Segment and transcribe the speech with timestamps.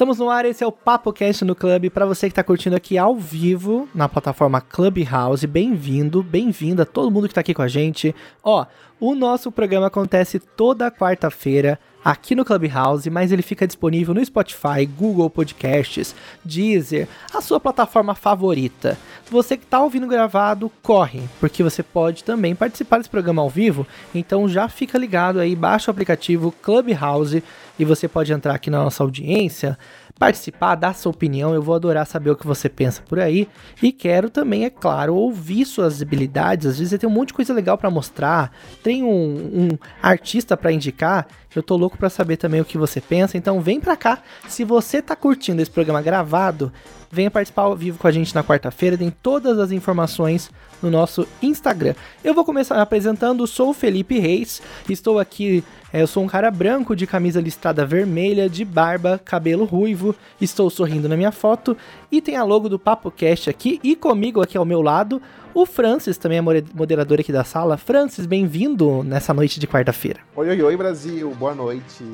[0.00, 1.90] Estamos no ar, esse é o Papo Cast no Clube.
[1.90, 7.24] Para você que está curtindo aqui ao vivo na plataforma Clubhouse, bem-vindo, bem-vinda todo mundo
[7.24, 8.14] que está aqui com a gente.
[8.42, 8.64] Ó,
[8.98, 14.86] o nosso programa acontece toda quarta-feira aqui no Clubhouse, mas ele fica disponível no Spotify,
[14.86, 18.98] Google Podcasts, Deezer, a sua plataforma favorita.
[19.30, 23.86] Você que está ouvindo gravado, corre, porque você pode também participar desse programa ao vivo,
[24.14, 27.42] então já fica ligado aí, baixa o aplicativo Clubhouse
[27.78, 29.78] e você pode entrar aqui na nossa audiência,
[30.20, 31.54] participar, dar sua opinião.
[31.54, 33.48] Eu vou adorar saber o que você pensa por aí.
[33.82, 36.66] E quero também, é claro, ouvir suas habilidades.
[36.66, 39.68] Às vezes você tem um monte de coisa legal para mostrar, tem um, um
[40.02, 41.26] artista para indicar.
[41.54, 43.36] Eu tô louco para saber também o que você pensa.
[43.36, 44.22] Então vem pra cá.
[44.48, 46.72] Se você tá curtindo esse programa gravado,
[47.10, 48.96] venha participar ao vivo com a gente na quarta-feira.
[48.96, 50.50] Tem todas as informações
[50.82, 51.94] no nosso Instagram.
[52.24, 56.50] Eu vou começar apresentando, sou o Felipe Reis, estou aqui, é, eu sou um cara
[56.50, 61.76] branco de camisa listrada vermelha, de barba, cabelo ruivo, estou sorrindo na minha foto
[62.10, 65.20] e tem a logo do Papo Cast aqui e comigo aqui ao meu lado,
[65.54, 67.76] o Francis, também é moderador aqui da sala.
[67.76, 70.20] Francis, bem-vindo nessa noite de quarta-feira.
[70.36, 72.04] Oi, oi, oi, Brasil, boa noite,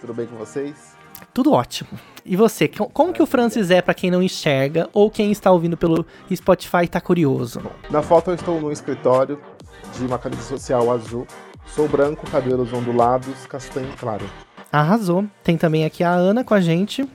[0.00, 0.94] tudo bem com vocês?
[1.32, 1.90] Tudo ótimo.
[2.24, 5.76] E você, como que o Francis é para quem não enxerga ou quem está ouvindo
[5.76, 7.62] pelo Spotify e tá curioso?
[7.90, 9.38] Na foto eu estou no escritório
[9.96, 11.26] de uma camisa social azul.
[11.66, 14.24] Sou branco, cabelos ondulados, castanho claro.
[14.70, 15.24] Arrasou.
[15.42, 17.08] Tem também aqui a Ana com a gente.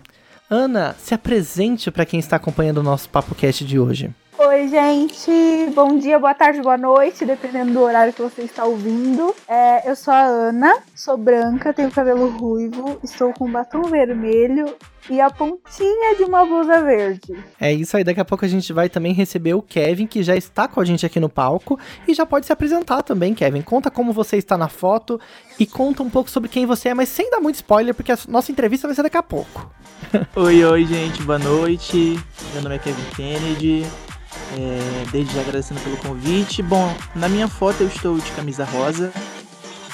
[0.50, 4.10] Ana, se apresente para quem está acompanhando o nosso Papo Cast de hoje.
[4.42, 5.70] Oi, gente.
[5.76, 9.36] Bom dia, boa tarde, boa noite, dependendo do horário que você está ouvindo.
[9.46, 14.74] É, eu sou a Ana, sou branca, tenho cabelo ruivo, estou com batom vermelho
[15.10, 17.38] e a pontinha de uma blusa verde.
[17.60, 20.38] É isso aí, daqui a pouco a gente vai também receber o Kevin, que já
[20.38, 23.62] está com a gente aqui no palco e já pode se apresentar também, Kevin.
[23.62, 25.20] Conta como você está na foto
[25.60, 28.18] e conta um pouco sobre quem você é, mas sem dar muito spoiler, porque a
[28.30, 29.70] nossa entrevista vai ser daqui a pouco.
[30.34, 32.18] oi, oi, gente, boa noite.
[32.54, 33.86] Meu nome é Kevin Kennedy.
[34.58, 36.62] É, desde já agradecendo pelo convite.
[36.62, 39.12] Bom, na minha foto eu estou de camisa rosa,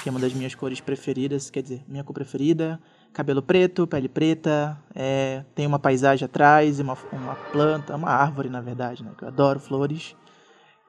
[0.01, 2.79] que é uma das minhas cores preferidas, quer dizer, minha cor preferida.
[3.11, 8.59] Cabelo preto, pele preta, é, tem uma paisagem atrás, uma, uma planta, uma árvore, na
[8.59, 9.11] verdade, né?
[9.17, 10.15] Que eu adoro flores.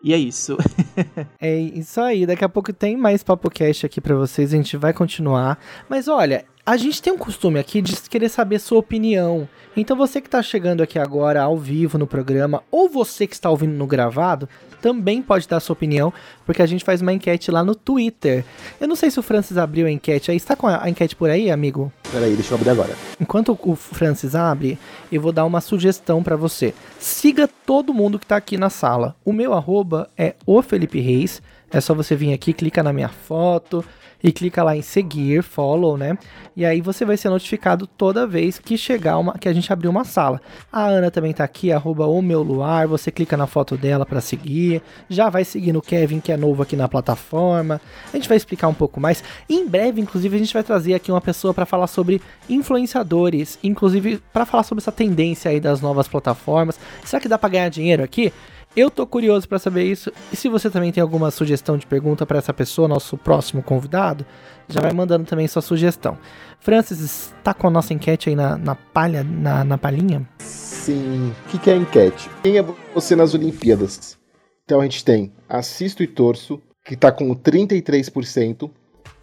[0.02, 0.56] E é isso.
[1.40, 2.26] é isso aí.
[2.26, 4.52] Daqui a pouco tem mais Papo Cast aqui para vocês.
[4.52, 5.58] A gente vai continuar.
[5.88, 9.48] Mas olha, a gente tem um costume aqui de querer saber sua opinião.
[9.76, 13.48] Então você que está chegando aqui agora ao vivo no programa, ou você que está
[13.48, 14.48] ouvindo no gravado,
[14.82, 16.12] também pode dar sua opinião,
[16.44, 18.44] porque a gente faz uma enquete lá no Twitter.
[18.80, 20.36] Eu não sei se o Francis abriu a enquete aí.
[20.36, 21.92] Está com a enquete por aí, amigo?
[22.10, 22.94] Peraí, deixa eu abrir agora.
[23.20, 24.76] Enquanto o Francis abre,
[25.12, 26.74] eu vou dar uma sugestão para você.
[26.98, 29.14] Siga todo mundo que está aqui na sala.
[29.24, 31.40] O meu arroba é o Felipe Reis.
[31.70, 33.84] É só você vir aqui, clica na minha foto,
[34.22, 36.18] e clica lá em seguir, follow, né?
[36.56, 39.88] E aí você vai ser notificado toda vez que chegar uma que a gente abrir
[39.88, 40.40] uma sala.
[40.72, 44.20] A Ana também tá aqui, arroba o meu luar, você clica na foto dela para
[44.20, 44.82] seguir.
[45.08, 47.80] Já vai seguindo o Kevin, que é novo aqui na plataforma.
[48.12, 49.22] A gente vai explicar um pouco mais.
[49.48, 54.20] Em breve, inclusive, a gente vai trazer aqui uma pessoa para falar sobre influenciadores, inclusive
[54.32, 56.80] para falar sobre essa tendência aí das novas plataformas.
[57.04, 58.32] Será que dá para ganhar dinheiro aqui?
[58.76, 60.12] Eu tô curioso para saber isso.
[60.30, 64.26] E se você também tem alguma sugestão de pergunta para essa pessoa, nosso próximo convidado,
[64.68, 66.18] já vai mandando também sua sugestão.
[66.60, 67.00] Francis,
[67.38, 70.28] está com a nossa enquete aí na, na palha, na, na palhinha?
[70.38, 71.32] Sim.
[71.46, 72.28] O que, que é a enquete?
[72.42, 74.18] Quem é você nas Olimpíadas?
[74.64, 78.70] Então a gente tem assisto e torço, que tá com 33%,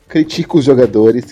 [0.08, 1.31] critico os jogadores,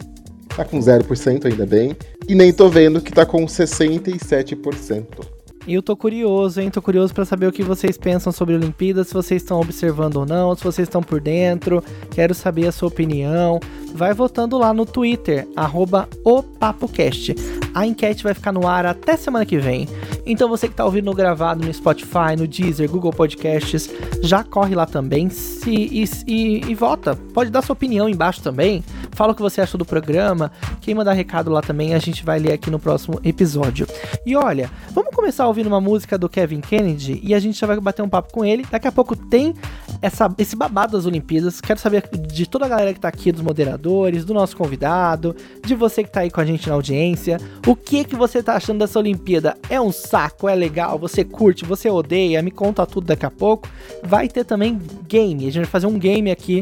[0.55, 1.95] tá com 0% ainda bem,
[2.27, 5.40] e nem tô vendo que tá com 67%.
[5.67, 6.71] E eu tô curioso, hein?
[6.71, 10.17] Tô curioso para saber o que vocês pensam sobre a Olimpíada, se vocês estão observando
[10.17, 11.83] ou não, se vocês estão por dentro.
[12.09, 13.59] Quero saber a sua opinião.
[13.93, 17.35] Vai votando lá no Twitter, arroba opapocast.
[17.73, 19.87] A enquete vai ficar no ar até semana que vem.
[20.25, 23.89] Então você que tá ouvindo gravado no Spotify, no Deezer, Google Podcasts,
[24.21, 27.15] já corre lá também se, e, e, e vota.
[27.33, 28.83] Pode dar sua opinião embaixo também.
[29.11, 30.51] Fala o que você achou do programa.
[30.79, 33.87] Quem mandar recado lá também, a gente vai ler aqui no próximo episódio.
[34.25, 37.79] E olha, vamos começar ouvindo uma música do Kevin Kennedy e a gente já vai
[37.79, 38.65] bater um papo com ele.
[38.69, 39.53] Daqui a pouco tem
[40.01, 41.61] essa, esse babado das Olimpíadas.
[41.61, 45.35] Quero saber de toda a galera que tá aqui, dos moderadores, do nosso convidado,
[45.65, 47.37] de você que tá aí com a gente na audiência.
[47.67, 49.57] O que que você tá achando dessa Olimpíada?
[49.69, 50.49] É um saco?
[50.49, 50.99] É legal?
[50.99, 51.63] Você curte?
[51.63, 52.41] Você odeia?
[52.41, 53.69] Me conta tudo daqui a pouco.
[54.03, 54.77] Vai ter também
[55.07, 55.47] game.
[55.47, 56.61] A gente vai fazer um game aqui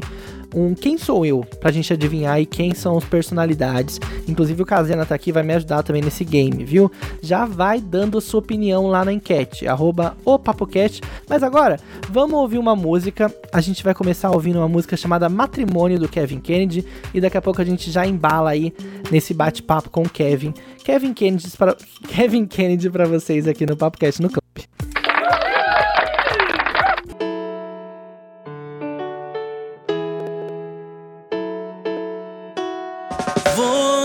[0.53, 3.99] um quem sou eu, pra gente adivinhar aí quem são as personalidades.
[4.27, 6.91] Inclusive o Kazena tá aqui, vai me ajudar também nesse game, viu?
[7.21, 11.01] Já vai dando sua opinião lá na enquete, arroba o PapoCast.
[11.27, 11.79] Mas agora,
[12.09, 13.33] vamos ouvir uma música.
[13.51, 17.41] A gente vai começar ouvindo uma música chamada Matrimônio do Kevin Kennedy e daqui a
[17.41, 18.73] pouco a gente já embala aí
[19.11, 20.53] nesse bate-papo com o Kevin.
[20.83, 21.75] Kevin Kennedy para
[22.09, 24.48] Kevin Kennedy para vocês aqui no Papo Cast no Clube.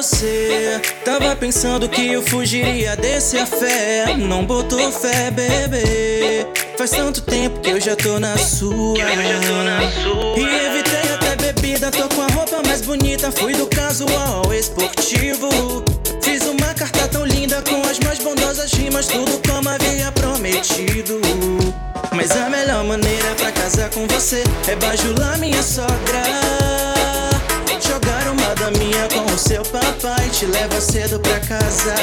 [0.04, 0.82] Você.
[1.02, 4.14] Tava pensando que eu fugiria desse afé.
[4.18, 6.46] Não botou fé, bebê.
[6.76, 8.98] Faz tanto tempo que eu já tô na sua.
[8.98, 13.32] E evitei até bebida Tô com a roupa mais bonita.
[13.32, 15.48] Fui do casual esportivo.
[16.20, 19.06] Fiz uma carta tão linda Com as mais bondosas rimas.
[19.06, 21.18] Tudo como havia prometido.
[22.12, 26.93] Mas a melhor maneira pra casar com você É bajular minha sogra
[28.64, 31.94] Daminha com o seu papai Te leva cedo pra casa.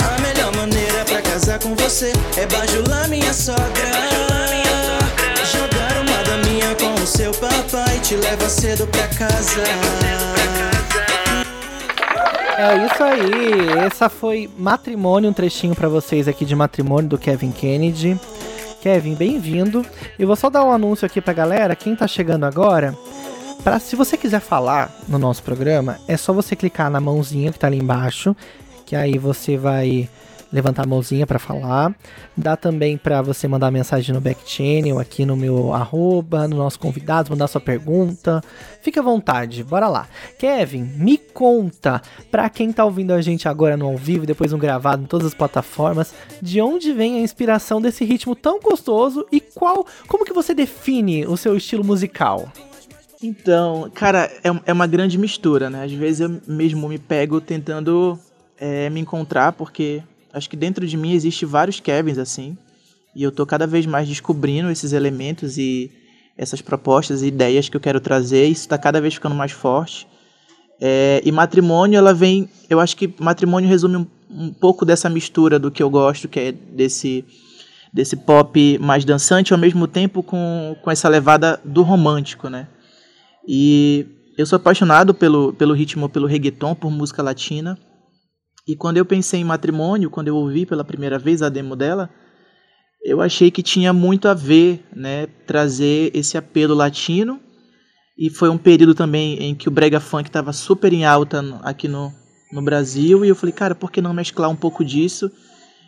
[0.00, 3.66] A melhor maneira pra casar com você É bajular minha sogra.
[5.52, 9.62] Jogar uma daminha com o seu papai Te leva cedo pra casa.
[12.56, 17.52] É isso aí, essa foi Matrimônio, um trechinho para vocês aqui de Matrimônio do Kevin
[17.52, 18.18] Kennedy.
[18.80, 19.84] Kevin, bem-vindo.
[20.18, 22.96] E vou só dar um anúncio aqui pra galera, quem tá chegando agora,
[23.62, 27.58] Pra, se você quiser falar no nosso programa, é só você clicar na mãozinha que
[27.58, 28.34] tá ali embaixo,
[28.86, 30.08] que aí você vai
[30.52, 31.94] levantar a mãozinha para falar.
[32.36, 36.78] Dá também para você mandar mensagem no back channel, aqui no meu arroba, no nosso
[36.78, 38.42] convidado, mandar sua pergunta.
[38.80, 40.08] Fique à vontade, bora lá.
[40.38, 42.00] Kevin, me conta,
[42.30, 45.26] para quem tá ouvindo a gente agora no ao vivo, depois no gravado em todas
[45.26, 50.32] as plataformas, de onde vem a inspiração desse ritmo tão gostoso e qual, como que
[50.32, 52.50] você define o seu estilo musical?
[53.22, 55.84] Então, cara, é, é uma grande mistura, né?
[55.84, 58.18] Às vezes eu mesmo me pego tentando
[58.58, 62.56] é, me encontrar, porque acho que dentro de mim existe vários Kevins assim,
[63.14, 65.90] e eu tô cada vez mais descobrindo esses elementos e
[66.36, 70.06] essas propostas e ideias que eu quero trazer, isso está cada vez ficando mais forte.
[70.80, 72.48] É, e matrimônio, ela vem.
[72.70, 76.38] Eu acho que matrimônio resume um, um pouco dessa mistura do que eu gosto, que
[76.38, 77.24] é desse
[77.92, 82.68] desse pop mais dançante, ao mesmo tempo com, com essa levada do romântico, né?
[83.46, 84.06] E
[84.36, 87.78] eu sou apaixonado pelo, pelo ritmo, pelo reggaeton, por música latina.
[88.66, 92.10] E quando eu pensei em matrimônio, quando eu ouvi pela primeira vez a demo dela,
[93.02, 97.40] eu achei que tinha muito a ver, né, trazer esse apelo latino.
[98.18, 101.88] E foi um período também em que o brega funk estava super em alta aqui
[101.88, 102.12] no,
[102.52, 103.24] no Brasil.
[103.24, 105.30] E eu falei, cara, por que não mesclar um pouco disso?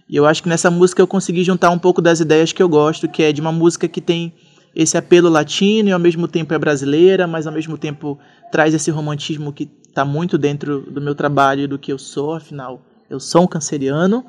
[0.09, 2.69] E eu acho que nessa música eu consegui juntar um pouco das ideias que eu
[2.69, 4.33] gosto, que é de uma música que tem
[4.75, 8.19] esse apelo latino e ao mesmo tempo é brasileira, mas ao mesmo tempo
[8.53, 12.35] traz esse romantismo que está muito dentro do meu trabalho e do que eu sou,
[12.35, 14.25] afinal, eu sou um canceriano.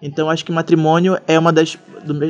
[0.00, 1.76] Então acho que Matrimônio é uma das,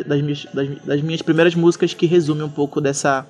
[0.06, 3.26] das, minhas, das, das minhas primeiras músicas que resume um pouco dessa,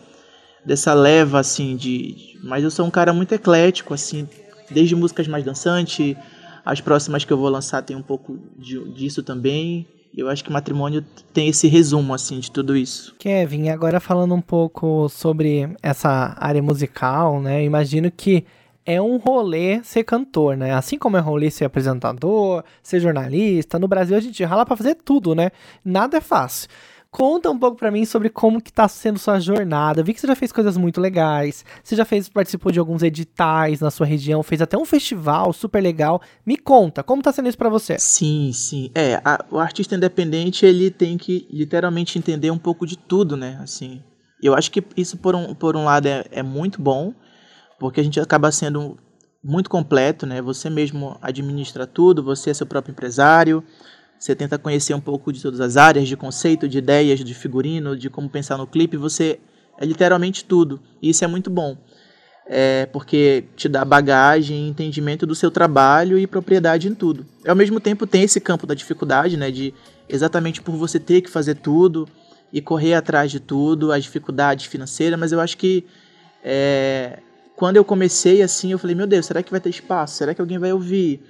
[0.65, 2.39] dessa leva, assim, de...
[2.43, 4.27] Mas eu sou um cara muito eclético, assim,
[4.71, 6.17] desde músicas mais dançantes,
[6.65, 9.87] as próximas que eu vou lançar tem um pouco de, disso também.
[10.17, 13.15] Eu acho que matrimônio tem esse resumo, assim, de tudo isso.
[13.19, 17.65] Kevin, agora falando um pouco sobre essa área musical, né?
[17.65, 18.45] Imagino que
[18.85, 20.75] é um rolê ser cantor, né?
[20.75, 24.97] Assim como é rolê ser apresentador, ser jornalista, no Brasil a gente rala pra fazer
[24.97, 25.51] tudo, né?
[25.85, 26.69] Nada é fácil.
[27.11, 30.01] Conta um pouco para mim sobre como que tá sendo sua jornada.
[30.03, 31.65] Vi que você já fez coisas muito legais.
[31.83, 35.83] Você já fez, participou de alguns editais na sua região, fez até um festival super
[35.83, 36.23] legal.
[36.47, 37.99] Me conta, como tá sendo isso para você?
[37.99, 38.93] Sim, sim.
[38.95, 43.59] É, a, o artista independente, ele tem que literalmente entender um pouco de tudo, né?
[43.61, 44.01] Assim,
[44.41, 47.13] eu acho que isso por um, por um lado é, é muito bom,
[47.79, 48.97] porque a gente acaba sendo
[49.43, 50.41] muito completo, né?
[50.41, 53.65] Você mesmo administra tudo, você é seu próprio empresário,
[54.21, 57.97] você tenta conhecer um pouco de todas as áreas, de conceito, de ideias, de figurino,
[57.97, 58.99] de como pensar no clipe.
[58.99, 59.41] Você
[59.79, 60.79] é literalmente tudo.
[61.01, 61.75] E isso é muito bom.
[62.47, 67.25] É porque te dá bagagem, entendimento do seu trabalho e propriedade em tudo.
[67.49, 69.73] Ao mesmo tempo tem esse campo da dificuldade, né, de
[70.07, 72.07] exatamente por você ter que fazer tudo
[72.53, 75.87] e correr atrás de tudo, as dificuldades financeiras, mas eu acho que
[76.45, 77.21] é,
[77.57, 80.17] quando eu comecei assim, eu falei, meu Deus, será que vai ter espaço?
[80.17, 81.23] Será que alguém vai ouvir?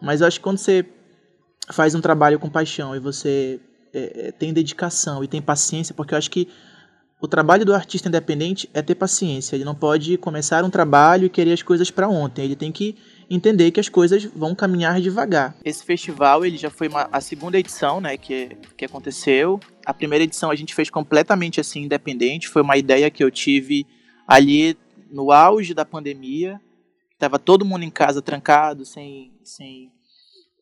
[0.00, 0.84] Mas eu acho que quando você
[1.70, 3.60] faz um trabalho com paixão e você
[3.92, 6.48] é, é, tem dedicação e tem paciência, porque eu acho que
[7.20, 9.56] o trabalho do artista independente é ter paciência.
[9.56, 12.44] Ele não pode começar um trabalho e querer as coisas para ontem.
[12.44, 12.94] Ele tem que
[13.28, 15.56] entender que as coisas vão caminhar devagar.
[15.64, 19.58] Esse festival ele já foi uma, a segunda edição, né, que, que aconteceu.
[19.86, 22.48] A primeira edição a gente fez completamente assim independente.
[22.48, 23.86] Foi uma ideia que eu tive
[24.28, 24.76] ali
[25.10, 26.60] no auge da pandemia.
[27.18, 29.90] Tava todo mundo em casa trancado, sem, sem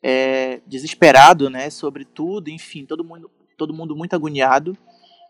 [0.06, 4.76] é, desesperado, né, sobre tudo, enfim, todo mundo, todo mundo muito agoniado.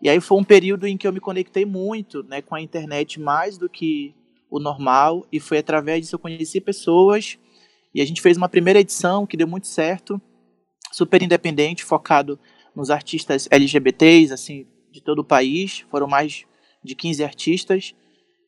[0.02, 3.20] E aí foi um período em que eu me conectei muito, né, com a internet
[3.20, 4.12] mais do que
[4.50, 7.38] o normal, e foi através disso eu conheci pessoas
[7.94, 10.20] E a gente fez uma primeira edição que deu muito certo,
[10.90, 12.36] super independente, focado
[12.74, 15.84] nos artistas LGBTs, assim, de todo o país.
[15.88, 16.44] Foram mais
[16.82, 17.94] de 15 artistas.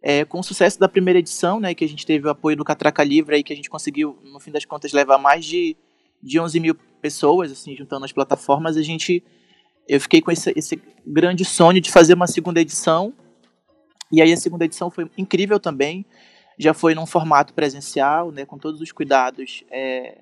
[0.02, 2.64] É, com o sucesso da primeira edição, né, que a gente teve o apoio do
[2.64, 5.76] Catraca Livre, aí, que a gente conseguiu, no fim das contas, levar mais de,
[6.26, 9.23] de 11 mil pessoas, assim, juntando as plataformas, a gente,
[9.88, 13.14] eu fiquei com esse, esse grande sonho de fazer uma segunda edição,
[14.11, 16.04] e aí a segunda edição foi incrível também,
[16.59, 20.18] já foi num formato presencial, né, com todos os cuidados é,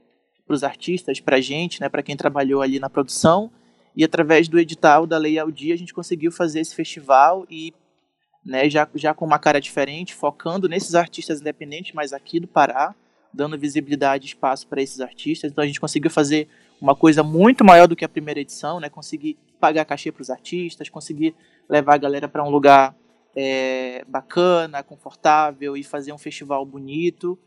[0.47, 3.51] para os artistas, para a gente, né, para quem trabalhou ali na produção,
[3.97, 7.73] e através do edital da Lei ao a gente conseguiu fazer esse festival e
[8.45, 12.95] né, já, já com uma cara diferente, focando nesses artistas independentes, mas aqui do Pará,
[13.35, 15.51] dando visibilidade e espaço para esses artistas.
[15.51, 16.49] Então a gente conseguiu fazer
[16.81, 18.89] uma coisa muito maior do que a primeira edição, né?
[18.89, 21.35] Conseguir pagar cachê para os artistas, conseguir
[21.69, 22.95] levar a galera para um lugar
[23.37, 27.39] é, bacana, confortável e fazer um festival bonito.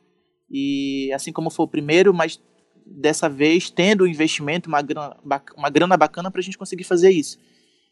[0.50, 2.42] E assim como foi o primeiro, mas
[2.86, 5.18] dessa vez tendo um investimento, uma grana,
[5.56, 7.38] uma grana bacana para a gente conseguir fazer isso.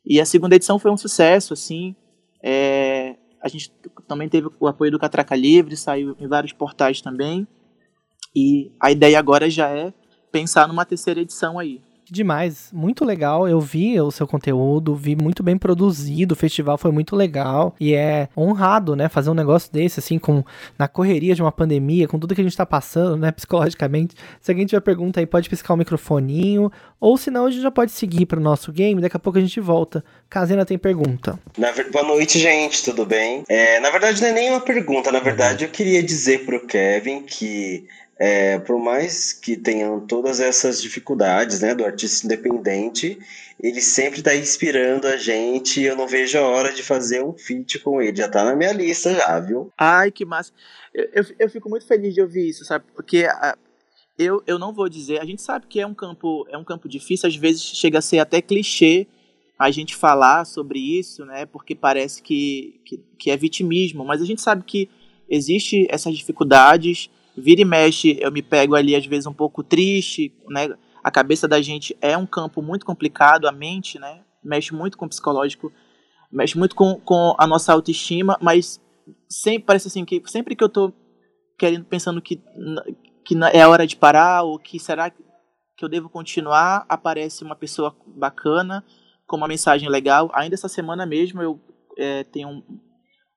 [0.06, 1.96] E a segunda edição foi um sucesso, assim.
[2.44, 3.72] É, a gente
[4.08, 7.48] também teve o apoio do Catraca Livre, saiu em vários portais também.
[8.36, 9.94] E a ideia agora já é
[10.32, 11.82] pensar numa terceira edição aí.
[12.10, 13.48] Demais, muito legal.
[13.48, 16.34] Eu vi o seu conteúdo, vi muito bem produzido.
[16.34, 20.44] O festival foi muito legal e é honrado, né, fazer um negócio desse assim com
[20.78, 24.16] na correria de uma pandemia, com tudo que a gente tá passando, né, psicologicamente.
[24.40, 27.92] Se alguém tiver pergunta aí, pode piscar o microfoninho, ou senão a gente já pode
[27.92, 30.04] seguir para o nosso game, daqui a pouco a gente volta.
[30.30, 31.40] Casena tem pergunta.
[31.58, 33.44] Na, boa noite, gente, tudo bem?
[33.50, 37.24] É, na verdade não é nem uma pergunta, na verdade eu queria dizer pro Kevin
[37.24, 43.20] que é, por mais que tenham todas essas dificuldades né, do artista independente,
[43.62, 47.34] ele sempre está inspirando a gente e eu não vejo a hora de fazer um
[47.34, 48.16] feat com ele.
[48.16, 49.72] Já está na minha lista já, viu?
[49.78, 50.52] Ai, que massa.
[50.94, 52.86] Eu, eu, eu fico muito feliz de ouvir isso, sabe?
[52.96, 53.58] Porque a,
[54.18, 56.88] eu, eu não vou dizer, a gente sabe que é um campo é um campo
[56.88, 59.08] difícil, às vezes chega a ser até clichê
[59.60, 61.46] a gente falar sobre isso, né?
[61.46, 64.90] Porque parece que, que, que é vitimismo, mas a gente sabe que
[65.30, 70.34] existe essas dificuldades vira e mexe, eu me pego ali às vezes um pouco triste,
[70.50, 70.70] né?
[71.04, 74.22] A cabeça da gente é um campo muito complicado, a mente, né?
[74.44, 75.72] Mexe muito com o psicológico,
[76.32, 78.82] mexe muito com, com a nossa autoestima, mas
[79.30, 80.94] sempre parece assim que sempre que eu tô
[81.58, 82.42] querendo pensando que
[83.24, 87.96] que é hora de parar ou que será que eu devo continuar, aparece uma pessoa
[88.08, 88.84] bacana
[89.28, 90.32] com uma mensagem legal.
[90.34, 91.60] Ainda essa semana mesmo eu
[91.98, 92.64] é, tenho um,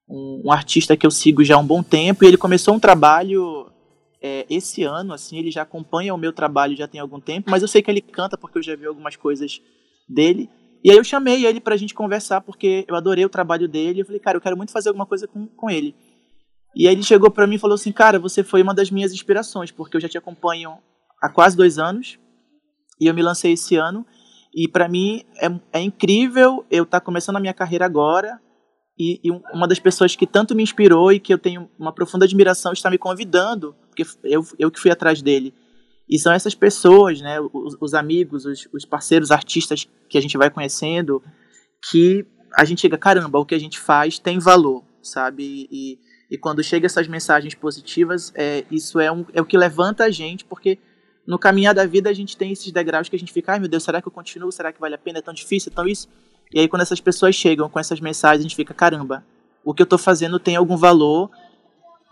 [0.08, 2.80] um, um, artista que eu sigo já há um bom tempo e ele começou um
[2.80, 3.70] trabalho
[4.20, 7.62] é, esse ano, assim, ele já acompanha o meu trabalho já tem algum tempo, mas
[7.62, 9.60] eu sei que ele canta porque eu já vi algumas coisas
[10.08, 10.50] dele.
[10.82, 14.00] E aí eu chamei ele pra gente conversar porque eu adorei o trabalho dele.
[14.00, 15.94] Eu falei, cara, eu quero muito fazer alguma coisa com, com ele.
[16.74, 19.12] E aí ele chegou para mim e falou assim, cara, você foi uma das minhas
[19.12, 20.78] inspirações, porque eu já te acompanho
[21.20, 22.18] há quase dois anos
[23.00, 24.06] e eu me lancei esse ano.
[24.54, 28.40] E para mim é, é incrível eu estar tá começando a minha carreira agora
[28.98, 32.24] e, e, uma das pessoas que tanto me inspirou e que eu tenho uma profunda
[32.24, 33.74] admiração está me convidando,
[34.04, 35.54] porque eu, eu que fui atrás dele.
[36.08, 40.38] E são essas pessoas, né, os, os amigos, os, os, parceiros, artistas que a gente
[40.38, 41.22] vai conhecendo,
[41.90, 42.24] que
[42.56, 45.68] a gente chega, caramba, o que a gente faz tem valor, sabe?
[45.70, 45.98] E,
[46.30, 50.10] e quando chega essas mensagens positivas, é, isso é, um, é o que levanta a
[50.10, 50.78] gente, porque
[51.26, 53.68] no caminhar da vida a gente tem esses degraus que a gente fica, ai meu
[53.68, 54.50] Deus, será que eu continuo?
[54.50, 55.18] Será que vale a pena?
[55.18, 56.08] É tão difícil, é tão isso?
[56.52, 59.22] E aí quando essas pessoas chegam com essas mensagens, a gente fica, caramba,
[59.62, 61.30] o que eu estou fazendo tem algum valor,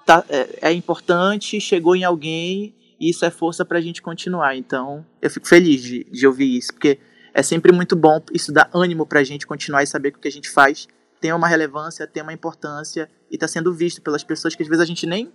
[0.07, 4.57] tá, é, é, importante, chegou em alguém, e isso é força para a gente continuar.
[4.57, 6.99] Então, eu fico feliz de, de ouvir isso, porque
[7.35, 10.21] é sempre muito bom, isso dá ânimo para a gente continuar e saber que o
[10.21, 10.87] que a gente faz
[11.21, 14.83] tem uma relevância, tem uma importância, e está sendo visto pelas pessoas que às vezes
[14.83, 15.33] a gente nem,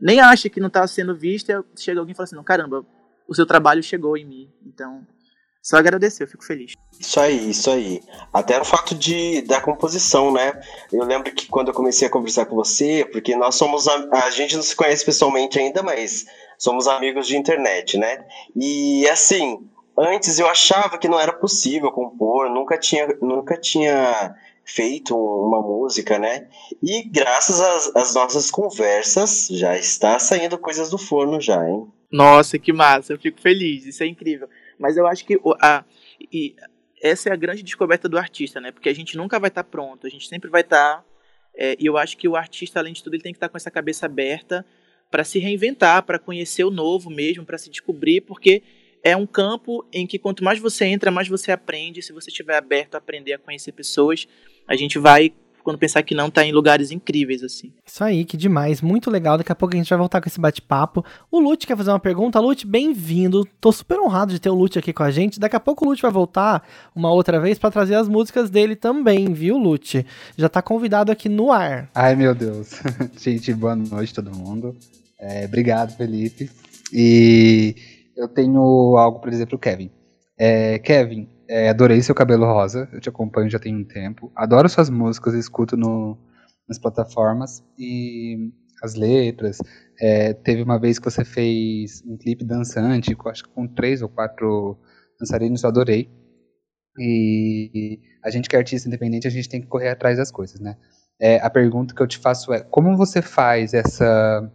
[0.00, 2.84] nem acha que não está sendo visto, e chega alguém e fala assim, não, caramba,
[3.28, 4.50] o seu trabalho chegou em mim.
[4.66, 5.06] Então,
[5.68, 6.72] só agradecer, eu fico feliz.
[6.98, 8.00] Isso aí, isso aí.
[8.32, 10.58] Até o fato de da composição, né?
[10.90, 14.30] Eu lembro que quando eu comecei a conversar com você, porque nós somos a, a
[14.30, 16.24] gente não se conhece pessoalmente ainda, mas
[16.56, 18.24] somos amigos de internet, né?
[18.56, 24.34] E assim, antes eu achava que não era possível compor, nunca tinha, nunca tinha
[24.64, 26.46] feito uma música, né?
[26.82, 31.86] E graças às, às nossas conversas já está saindo coisas do forno já, hein?
[32.10, 34.48] Nossa, que massa, eu fico feliz, isso é incrível.
[34.78, 35.84] Mas eu acho que a,
[36.32, 36.54] e
[37.02, 38.72] essa é a grande descoberta do artista, né?
[38.72, 40.98] Porque a gente nunca vai estar tá pronto, a gente sempre vai estar.
[40.98, 41.04] Tá,
[41.56, 43.50] é, e eu acho que o artista, além de tudo, ele tem que estar tá
[43.50, 44.64] com essa cabeça aberta
[45.10, 48.62] para se reinventar, para conhecer o novo mesmo, para se descobrir, porque
[49.02, 52.02] é um campo em que quanto mais você entra, mais você aprende.
[52.02, 54.28] Se você estiver aberto a aprender a conhecer pessoas,
[54.66, 55.32] a gente vai
[55.68, 57.70] quando pensar que não tá em lugares incríveis, assim.
[57.84, 58.80] Isso aí, que demais.
[58.80, 59.36] Muito legal.
[59.36, 61.04] Daqui a pouco a gente vai voltar com esse bate-papo.
[61.30, 62.40] O Lute quer fazer uma pergunta.
[62.40, 63.46] Lute, bem-vindo.
[63.60, 65.38] Tô super honrado de ter o Lute aqui com a gente.
[65.38, 68.74] Daqui a pouco o Lute vai voltar uma outra vez para trazer as músicas dele
[68.74, 70.06] também, viu, Lute?
[70.38, 71.90] Já tá convidado aqui no ar.
[71.94, 72.80] Ai, meu Deus.
[73.20, 74.74] gente, boa noite todo mundo.
[75.20, 76.50] É, obrigado, Felipe.
[76.90, 77.76] E
[78.16, 79.90] eu tenho algo para dizer pro Kevin.
[80.38, 84.30] É, Kevin, é, adorei seu cabelo rosa, eu te acompanho já tem um tempo.
[84.36, 86.18] Adoro suas músicas, escuto no,
[86.68, 88.52] nas plataformas e
[88.82, 89.58] as letras.
[89.98, 94.08] É, teve uma vez que você fez um clipe dançante, acho que com três ou
[94.08, 94.78] quatro
[95.18, 96.10] dançarinos, eu adorei.
[96.98, 100.60] E a gente que é artista independente, a gente tem que correr atrás das coisas,
[100.60, 100.76] né?
[101.20, 104.52] É, a pergunta que eu te faço é, como você faz essa,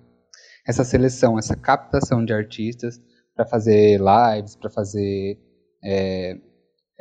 [0.66, 3.02] essa seleção, essa captação de artistas
[3.36, 5.40] para fazer lives, para fazer
[5.84, 6.38] é,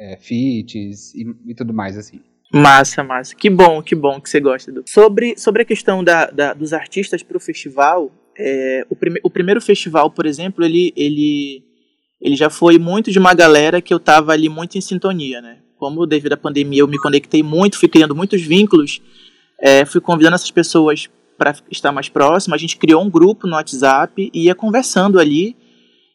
[0.02, 2.20] é, feats e, e, tudo mais assim.
[2.52, 3.34] Massa, massa.
[3.34, 4.82] Que bom, que bom que você gosta do.
[4.86, 9.30] Sobre, sobre a questão da, da dos artistas para o festival, é, o, prime, o
[9.30, 11.62] primeiro festival, por exemplo, ele, ele,
[12.20, 15.58] ele já foi muito de uma galera que eu tava ali muito em sintonia, né?
[15.78, 19.00] Como devido à pandemia eu me conectei muito, fui criando muitos vínculos,
[19.60, 22.54] é, fui convidando essas pessoas para estar mais próximo.
[22.54, 25.56] A gente criou um grupo no WhatsApp e ia conversando ali.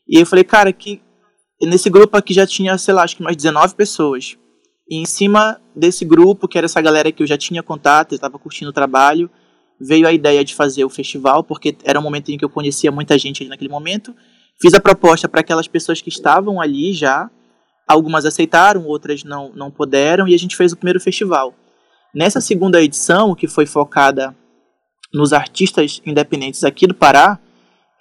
[0.08, 1.02] E eu falei, cara, que
[1.66, 4.38] nesse grupo aqui já tinha, sei lá, acho que mais 19 pessoas.
[4.90, 8.38] E em cima desse grupo, que era essa galera que eu já tinha contato, estava
[8.38, 9.30] curtindo o trabalho,
[9.80, 12.92] veio a ideia de fazer o festival, porque era um momento em que eu conhecia
[12.92, 14.16] muita gente ali naquele momento.
[14.62, 17.30] Fiz a proposta para aquelas pessoas que estavam ali já.
[17.88, 21.54] Algumas aceitaram, outras não, não puderam, e a gente fez o primeiro festival.
[22.14, 24.36] Nessa segunda edição, que foi focada
[25.14, 27.40] nos artistas independentes aqui do Pará,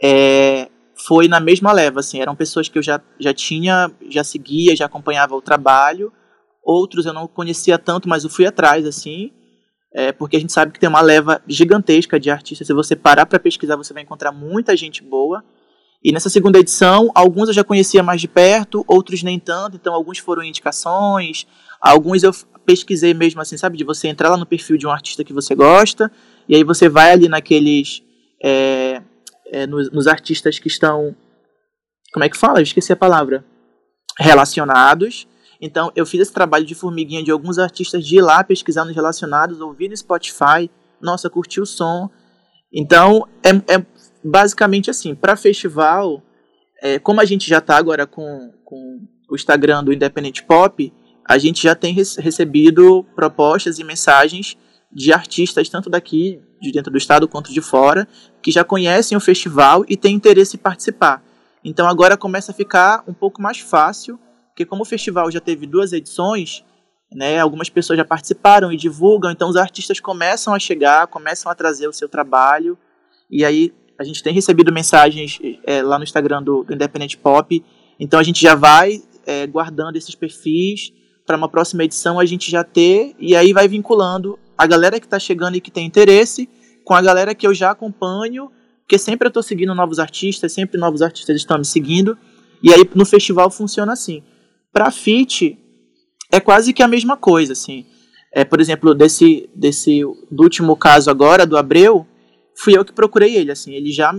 [0.03, 4.75] é, foi na mesma leva, assim, eram pessoas que eu já, já tinha, já seguia,
[4.75, 6.11] já acompanhava o trabalho,
[6.65, 9.31] outros eu não conhecia tanto, mas eu fui atrás, assim,
[9.95, 13.27] é, porque a gente sabe que tem uma leva gigantesca de artistas, se você parar
[13.27, 15.45] para pesquisar, você vai encontrar muita gente boa,
[16.03, 19.93] e nessa segunda edição, alguns eu já conhecia mais de perto, outros nem tanto, então
[19.93, 21.47] alguns foram indicações,
[21.79, 22.33] alguns eu
[22.65, 25.55] pesquisei mesmo assim, sabe, de você entrar lá no perfil de um artista que você
[25.55, 26.11] gosta,
[26.49, 28.03] e aí você vai ali naqueles...
[28.43, 29.03] É,
[29.51, 31.15] é, nos, nos, artistas que estão.
[32.13, 32.59] Como é que fala?
[32.59, 33.45] Eu esqueci a palavra.
[34.19, 35.29] Relacionados.
[35.61, 38.95] Então, eu fiz esse trabalho de formiguinha de alguns artistas de ir lá pesquisar nos
[38.95, 40.71] relacionados, ouvir no Spotify.
[41.01, 42.11] Nossa, curti o som.
[42.73, 43.87] Então, é, é
[44.25, 46.23] basicamente assim: para festival,
[46.83, 50.93] é, como a gente já está agora com, com o Instagram do Independent Pop,
[51.29, 54.57] a gente já tem recebido propostas e mensagens
[54.93, 58.09] de artistas, tanto daqui de dentro do estado quanto de fora,
[58.43, 61.23] que já conhecem o festival e têm interesse em participar.
[61.65, 64.19] Então agora começa a ficar um pouco mais fácil,
[64.49, 66.65] porque como o festival já teve duas edições,
[67.13, 71.55] né, algumas pessoas já participaram e divulgam, então os artistas começam a chegar, começam a
[71.55, 72.79] trazer o seu trabalho,
[73.31, 77.65] e aí a gente tem recebido mensagens é, lá no Instagram do, Independent Pop,
[77.99, 80.93] então a gente já vai é, guardando esses perfis
[81.27, 85.07] para uma próxima edição a gente já ter, e aí vai vinculando a galera que
[85.07, 86.49] está chegando e que tem interesse
[86.85, 90.79] com a galera que eu já acompanho, porque sempre eu estou seguindo novos artistas, sempre
[90.79, 92.17] novos artistas estão me seguindo,
[92.63, 94.23] e aí no festival funciona assim.
[94.73, 95.59] Para fit
[96.31, 97.87] é quase que a mesma coisa, assim.
[98.33, 102.07] É, por exemplo, desse, desse do último caso agora do Abreu,
[102.55, 103.75] fui eu que procurei ele, assim.
[103.75, 104.15] Ele já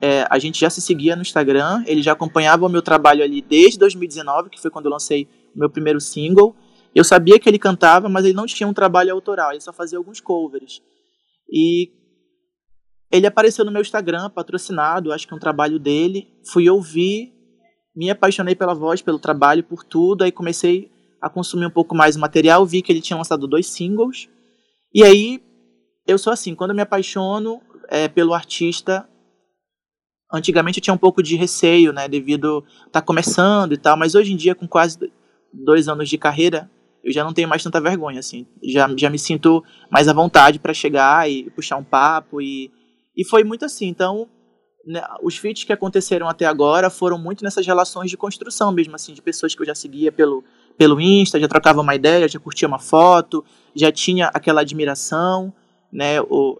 [0.00, 3.42] é, a gente já se seguia no Instagram, ele já acompanhava o meu trabalho ali
[3.42, 6.56] desde 2019, que foi quando eu lancei o meu primeiro single.
[6.94, 9.98] Eu sabia que ele cantava, mas ele não tinha um trabalho autoral, ele só fazia
[9.98, 10.82] alguns covers.
[11.48, 11.90] E
[13.10, 16.28] ele apareceu no meu Instagram, patrocinado, acho que é um trabalho dele.
[16.52, 17.32] Fui ouvir,
[17.94, 20.22] me apaixonei pela voz, pelo trabalho, por tudo.
[20.22, 23.66] Aí comecei a consumir um pouco mais o material, vi que ele tinha lançado dois
[23.66, 24.28] singles.
[24.94, 25.42] E aí,
[26.06, 29.08] eu sou assim, quando eu me apaixono é, pelo artista,
[30.32, 34.14] antigamente eu tinha um pouco de receio, né, devido estar tá começando e tal, mas
[34.14, 35.12] hoje em dia, com quase
[35.52, 36.70] dois anos de carreira,
[37.02, 38.46] eu já não tenho mais tanta vergonha, assim.
[38.62, 42.40] Já, já me sinto mais à vontade para chegar e puxar um papo.
[42.40, 42.70] E,
[43.16, 43.86] e foi muito assim.
[43.86, 44.28] Então,
[44.86, 49.12] né, os feats que aconteceram até agora foram muito nessas relações de construção mesmo, assim,
[49.12, 50.44] de pessoas que eu já seguia pelo,
[50.76, 55.52] pelo Insta, já trocava uma ideia, já curtia uma foto, já tinha aquela admiração,
[55.92, 56.20] né?
[56.22, 56.56] O,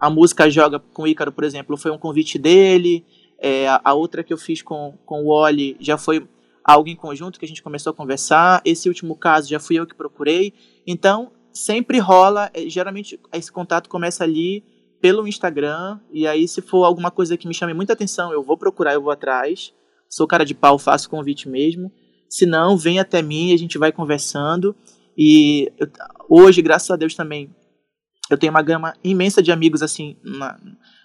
[0.00, 3.04] a música Joga com o Ícaro, por exemplo, foi um convite dele.
[3.38, 6.26] É, a, outra que eu fiz com, com o Oli já foi
[6.66, 8.60] algo em conjunto que a gente começou a conversar.
[8.64, 10.52] Esse último caso já fui eu que procurei.
[10.84, 14.64] Então, sempre rola, é, geralmente esse contato começa ali
[15.00, 18.56] pelo Instagram, e aí se for alguma coisa que me chame muita atenção, eu vou
[18.56, 19.72] procurar, eu vou atrás.
[20.08, 21.92] Sou cara de pau, faço convite mesmo.
[22.28, 24.74] Se não, vem até mim, a gente vai conversando.
[25.16, 25.88] E eu,
[26.28, 27.54] hoje, graças a Deus também,
[28.28, 30.58] eu tenho uma gama imensa de amigos, assim, na,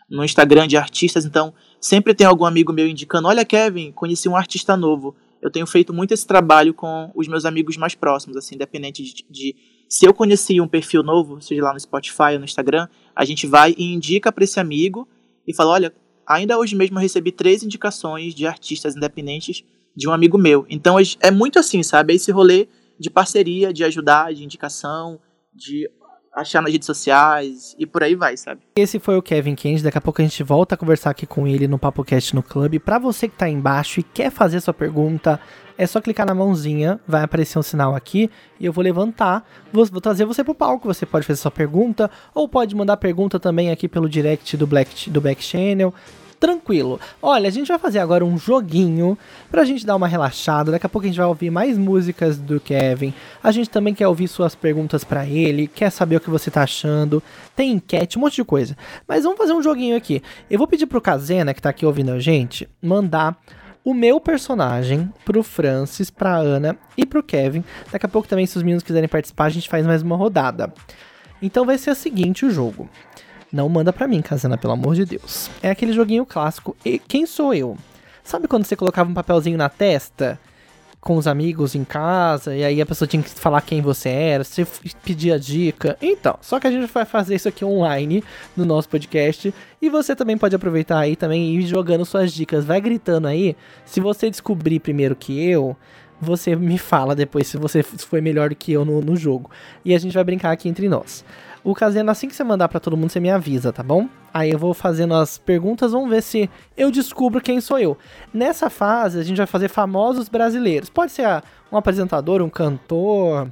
[0.09, 4.35] no Instagram de artistas, então sempre tem algum amigo meu indicando: olha, Kevin, conheci um
[4.35, 5.15] artista novo.
[5.41, 9.25] Eu tenho feito muito esse trabalho com os meus amigos mais próximos, assim, independente de,
[9.29, 9.55] de
[9.89, 13.47] se eu conheci um perfil novo, seja lá no Spotify ou no Instagram, a gente
[13.47, 15.07] vai e indica para esse amigo
[15.47, 15.93] e fala: olha,
[16.25, 19.63] ainda hoje mesmo eu recebi três indicações de artistas independentes
[19.95, 20.65] de um amigo meu.
[20.69, 22.13] Então é muito assim, sabe?
[22.13, 22.67] É esse rolê
[22.99, 25.19] de parceria, de ajudar, de indicação,
[25.53, 25.89] de
[26.33, 28.61] achar nas redes sociais e por aí vai, sabe?
[28.75, 29.83] Esse foi o Kevin Kennedy.
[29.83, 32.79] Daqui a pouco a gente volta a conversar aqui com ele no PapoCast no Clube.
[32.79, 35.39] Para você que tá aí embaixo e quer fazer sua pergunta,
[35.77, 39.85] é só clicar na mãozinha, vai aparecer um sinal aqui e eu vou levantar, vou,
[39.85, 40.87] vou trazer você pro palco.
[40.87, 45.09] Você pode fazer sua pergunta ou pode mandar pergunta também aqui pelo direct do Black,
[45.09, 45.93] do Back Channel
[46.41, 46.99] tranquilo.
[47.21, 49.15] Olha, a gente vai fazer agora um joguinho
[49.51, 50.71] pra gente dar uma relaxada.
[50.71, 53.13] Daqui a pouco a gente vai ouvir mais músicas do Kevin.
[53.43, 56.63] A gente também quer ouvir suas perguntas para ele, quer saber o que você tá
[56.63, 57.21] achando.
[57.55, 58.75] Tem enquete, um monte de coisa.
[59.07, 60.23] Mas vamos fazer um joguinho aqui.
[60.49, 63.37] Eu vou pedir pro Kazena, que tá aqui ouvindo a gente, mandar
[63.85, 67.63] o meu personagem pro Francis, pra Ana e pro Kevin.
[67.91, 70.73] Daqui a pouco também, se os meninos quiserem participar, a gente faz mais uma rodada.
[71.39, 72.89] Então vai ser o seguinte o jogo.
[73.51, 75.49] Não manda pra mim, Kazana, pelo amor de Deus.
[75.61, 76.75] É aquele joguinho clássico.
[76.85, 77.77] E quem sou eu?
[78.23, 80.39] Sabe quando você colocava um papelzinho na testa
[81.01, 84.43] com os amigos em casa e aí a pessoa tinha que falar quem você era,
[84.43, 84.65] você
[85.03, 85.97] pedia dica?
[85.99, 88.23] Então, só que a gente vai fazer isso aqui online
[88.55, 92.63] no nosso podcast e você também pode aproveitar aí também e ir jogando suas dicas.
[92.63, 93.57] Vai gritando aí.
[93.83, 95.75] Se você descobrir primeiro que eu,
[96.21, 99.49] você me fala depois se você foi melhor que eu no, no jogo.
[99.83, 101.25] E a gente vai brincar aqui entre nós.
[101.63, 104.09] O Caseno, assim que você mandar para todo mundo, você me avisa, tá bom?
[104.33, 107.97] Aí eu vou fazendo as perguntas, vamos ver se eu descubro quem sou eu.
[108.33, 110.89] Nessa fase, a gente vai fazer famosos brasileiros.
[110.89, 111.27] Pode ser
[111.71, 113.51] um apresentador, um cantor,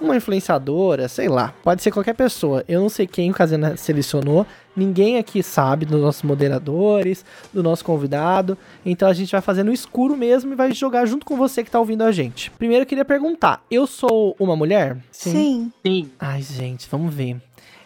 [0.00, 2.64] uma influenciadora, sei lá, pode ser qualquer pessoa.
[2.68, 7.84] Eu não sei quem o Casena selecionou, ninguém aqui sabe dos nossos moderadores, do nosso
[7.84, 8.56] convidado.
[8.84, 11.70] Então a gente vai fazer no escuro mesmo e vai jogar junto com você que
[11.70, 12.50] tá ouvindo a gente.
[12.52, 14.96] Primeiro eu queria perguntar: eu sou uma mulher?
[15.10, 15.72] Sim.
[15.84, 16.10] Sim.
[16.18, 17.36] Ai, gente, vamos ver.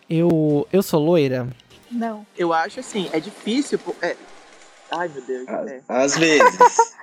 [0.09, 1.47] Eu eu sou loira?
[1.91, 2.25] Não.
[2.37, 3.79] Eu acho assim, é difícil.
[4.01, 4.17] É...
[4.91, 5.49] Ai, meu Deus.
[5.49, 5.81] É.
[5.89, 6.59] Às vezes.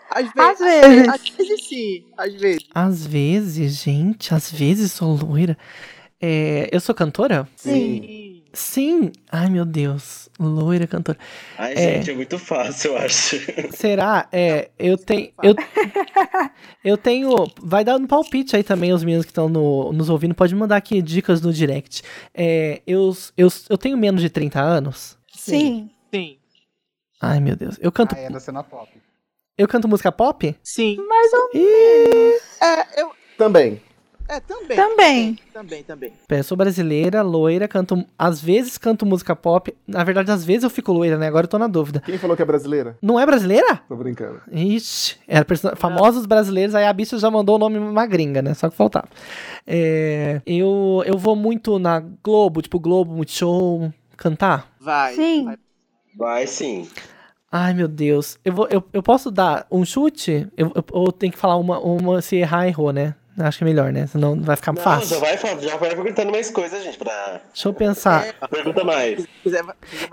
[0.09, 0.33] Às vezes.
[0.39, 1.07] Às vezes.
[1.09, 2.03] Às vezes sim.
[2.17, 2.63] Às vezes.
[2.73, 5.57] Às vezes, gente, às vezes sou loira.
[6.21, 7.47] É, eu sou cantora?
[7.55, 8.41] Sim.
[8.53, 9.11] Sim.
[9.31, 10.29] Ai, meu Deus.
[10.39, 11.17] Loira cantora.
[11.57, 11.75] Ai, É.
[11.97, 13.35] gente, é muito fácil, eu acho.
[13.75, 14.27] Será?
[14.31, 15.31] É, eu tenho.
[15.43, 15.53] Eu,
[16.83, 17.35] eu tenho.
[17.61, 20.33] Vai dar um palpite aí também, os meninos que estão no- nos ouvindo.
[20.33, 22.01] Pode mandar aqui dicas no direct.
[22.33, 25.17] É, eu, eu, eu tenho menos de 30 anos?
[25.35, 25.89] Sim.
[26.13, 26.37] Sim.
[27.21, 27.77] Ai, meu Deus.
[27.81, 28.89] Eu canto, Ah, é da cena pop.
[29.57, 30.55] eu canto música pop?
[30.63, 30.97] Sim.
[31.07, 33.11] Mais ou Ih, É, eu.
[33.37, 33.81] Também.
[34.29, 34.75] É, também.
[34.75, 35.39] Também.
[35.53, 36.13] Também, também.
[36.27, 38.03] Eu sou brasileira, loira, canto.
[38.19, 39.73] Às vezes canto música pop.
[39.87, 41.27] Na verdade, às vezes eu fico loira, né?
[41.27, 42.01] Agora eu tô na dúvida.
[42.01, 42.97] Quem falou que é brasileira?
[43.01, 43.77] Não é brasileira?
[43.87, 44.41] Tô brincando.
[44.51, 48.53] Ixi, era person- famosos brasileiros, aí a bicha já mandou o nome uma gringa, né?
[48.53, 49.07] Só que faltava.
[49.65, 54.69] É, eu, eu vou muito na Globo, tipo Globo, Multishow, cantar.
[54.79, 55.15] Vai.
[55.15, 55.45] Sim.
[55.45, 55.57] vai.
[56.17, 56.89] Vai sim.
[57.51, 58.37] Ai, meu Deus.
[58.43, 60.47] Eu, vou, eu, eu posso dar um chute?
[60.57, 63.15] Eu, eu, ou tem que falar uma, uma, se errar, errou, né?
[63.39, 64.07] Acho que é melhor, né?
[64.07, 65.09] Senão vai ficar Não, fácil.
[65.09, 67.39] já vai, já vai perguntando mais coisas, gente, pra...
[67.53, 68.33] Deixa eu pensar.
[68.49, 69.27] Pergunta mais.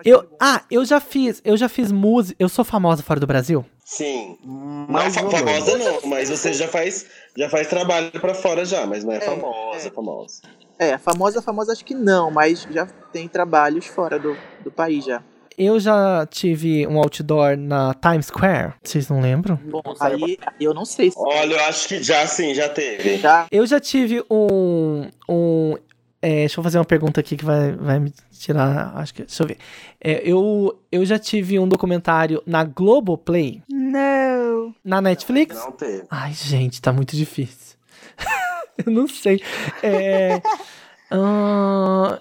[0.05, 2.37] Eu, ah, eu já fiz, eu já fiz música.
[2.39, 3.65] Eu sou famosa fora do Brasil?
[3.83, 4.37] Sim.
[4.45, 8.65] Não Mais fa ou famosa não, mas você já faz, já faz trabalho pra fora
[8.65, 9.91] já, mas não é, É, famosa, é.
[9.91, 10.43] famosa.
[10.79, 15.23] É, famosa, famosa acho que não, mas já tem trabalhos fora do, do país já.
[15.57, 18.75] Eu já tive um outdoor na Times Square.
[18.83, 19.57] Vocês não lembram?
[19.57, 23.19] Bom, aí eu não sei se Olha, eu acho que já sim, já teve.
[23.19, 23.47] já.
[23.51, 25.09] Eu já tive um.
[25.29, 25.75] um
[26.21, 28.97] é, deixa eu fazer uma pergunta aqui que vai, vai me tirar.
[28.97, 29.23] Acho que.
[29.23, 29.59] Deixa eu ver.
[30.01, 34.75] É, eu, eu já tive um documentário na Globoplay, Não.
[34.85, 35.55] na Netflix.
[35.57, 36.05] Não teve.
[36.11, 37.77] Ai, gente, tá muito difícil.
[38.85, 39.41] eu não sei.
[39.83, 40.41] É.
[41.13, 42.19] ah,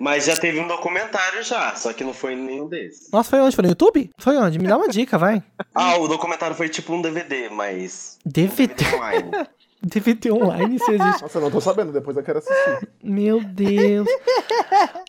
[0.00, 3.10] Mas já teve um documentário já, só que não foi nenhum desses.
[3.12, 3.54] nossa, foi onde?
[3.54, 4.10] Foi no YouTube?
[4.16, 4.58] Foi onde?
[4.58, 5.42] Me dá uma dica, vai.
[5.74, 8.18] Ah, o documentário foi tipo um DVD, mas.
[8.24, 9.30] DVD, online.
[9.82, 11.22] DVD online, se existe.
[11.22, 12.88] Nossa, eu não tô sabendo, depois eu quero assistir.
[13.04, 14.08] Meu Deus.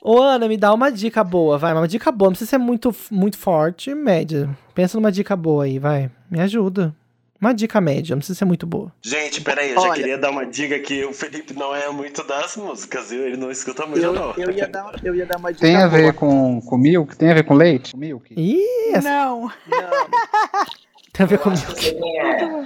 [0.01, 1.71] Ô, Ana, me dá uma dica boa, vai.
[1.73, 2.27] Uma dica boa.
[2.27, 4.49] Não precisa ser muito, muito forte, média.
[4.75, 6.11] Pensa numa dica boa aí, vai.
[6.29, 6.93] Me ajuda.
[7.41, 8.91] Uma dica média, não precisa ser muito boa.
[9.01, 9.93] Gente, peraí, eu já Olha.
[9.93, 13.25] queria dar uma dica que o Felipe não é muito das músicas, viu?
[13.25, 14.31] Ele não escuta muito, Eu, não.
[14.37, 16.13] eu, ia dar, eu ia dar uma dica Tem a ver boa.
[16.13, 17.17] com, com milk?
[17.17, 17.93] Tem a ver com leite?
[17.93, 18.31] Com milk?
[18.37, 19.41] Ih, essa Não.
[19.41, 19.49] Não,
[21.13, 21.65] Tem a ver comigo.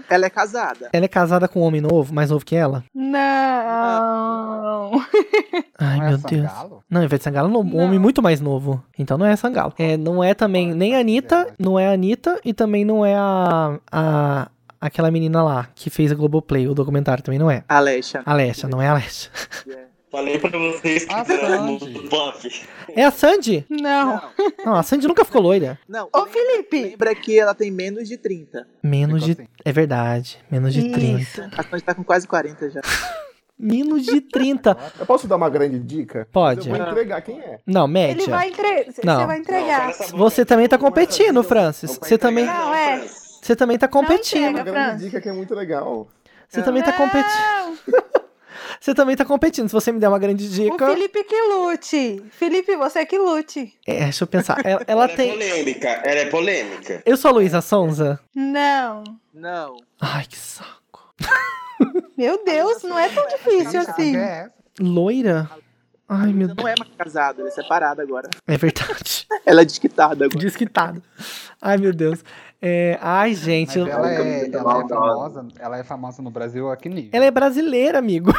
[0.08, 0.90] Ela é casada.
[0.94, 2.84] Ela é casada com um homem novo, mais novo que ela?
[2.94, 4.92] Não.
[5.80, 6.52] Ai, Não é meu Deus.
[6.52, 6.84] Sangalo?
[6.90, 7.78] Não, Ivete Sangalo é um Não.
[7.86, 8.84] homem muito mais novo.
[9.00, 9.74] Então não é Sangalo.
[9.80, 13.16] É, não é também nem a Anitta, não é a Anitta e também não é
[13.16, 14.48] a, a
[14.80, 17.64] aquela menina lá que fez a Globoplay, o documentário também não é.
[17.68, 18.22] Alexa.
[18.26, 19.30] Alessia, não é a Alessia.
[20.12, 22.68] Falei pra vocês que Ah, era no Sandy.
[22.96, 23.66] É a Sandy?
[23.70, 24.22] Não.
[24.66, 25.78] Não, a Sandy nunca ficou loira.
[25.90, 26.82] Não, Ô, Felipe.
[26.84, 28.66] Lembra que ela tem menos de 30.
[28.82, 29.32] Menos de.
[29.32, 29.52] Ficou assim.
[29.66, 30.38] É verdade.
[30.50, 31.20] Menos de 30.
[31.22, 31.42] Isso.
[31.58, 32.80] A Sandy tá com quase 40 já.
[33.58, 34.78] Menos de 30.
[35.00, 36.28] Eu posso dar uma grande dica?
[36.30, 36.70] Pode.
[36.70, 37.60] Eu vou entregar quem é.
[37.66, 38.28] Não, Ele média.
[38.30, 38.86] vai entregar.
[39.04, 39.20] Não.
[39.20, 39.94] Você vai entregar.
[40.12, 41.98] Você também tá competindo, Francis.
[41.98, 43.02] Você também, Não, é.
[43.46, 44.58] Você também tá competindo.
[44.58, 44.72] entrega.
[44.72, 46.08] Uma dica que é muito legal.
[46.50, 47.80] Você também tá competindo.
[48.82, 49.68] Você também tá competindo.
[49.68, 50.88] Se você me der uma grande O dica.
[50.88, 52.24] Felipe que lute.
[52.30, 53.74] Felipe, você que lute.
[53.88, 54.58] É, deixa eu pensar.
[54.64, 55.32] Ela, ela Ela é tem.
[55.32, 57.02] polêmica, ela é polêmica.
[57.06, 58.20] Eu sou a Luísa Sonza?
[58.36, 59.04] Não.
[59.34, 59.78] Não.
[60.00, 61.14] Ai, que saco.
[62.18, 64.16] Meu Deus, não é tão difícil assim.
[64.18, 64.50] é?
[64.80, 65.50] Loira?
[66.08, 66.58] Ai, meu Deus.
[66.58, 68.30] não é mais casada, ela é separada agora.
[68.46, 69.26] É verdade.
[69.44, 70.40] Ela é desquitada agora.
[70.40, 71.02] Desquitado.
[71.60, 72.24] Ai, meu Deus.
[72.62, 73.78] É, Ai, gente.
[73.80, 77.10] Mas ela é, ela é famosa, ela é famosa no Brasil a que nível?
[77.14, 78.34] Ela é brasileira, amigo.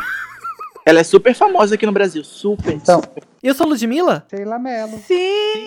[0.85, 2.23] Ela é super famosa aqui no Brasil.
[2.23, 2.73] Super.
[2.75, 3.03] Então,
[3.43, 4.25] Eu sou Ludmilla?
[4.31, 4.99] Sheila Mello.
[4.99, 5.67] Sim.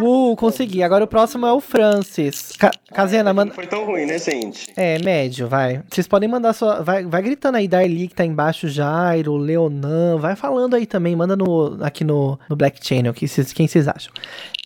[0.00, 0.82] Uh, consegui.
[0.82, 2.52] Agora o próximo é o Francis.
[2.58, 3.52] Ca Casena, Não manda.
[3.54, 4.72] foi tão ruim, né, gente?
[4.76, 5.82] É, médio, vai.
[5.90, 6.80] Vocês podem mandar sua.
[6.82, 10.16] Vai, vai gritando aí, Darly, que tá embaixo, Jairo, Leonan.
[10.18, 11.14] Vai falando aí também.
[11.16, 14.12] Manda no, aqui no, no Black Channel, que cês- quem vocês acham.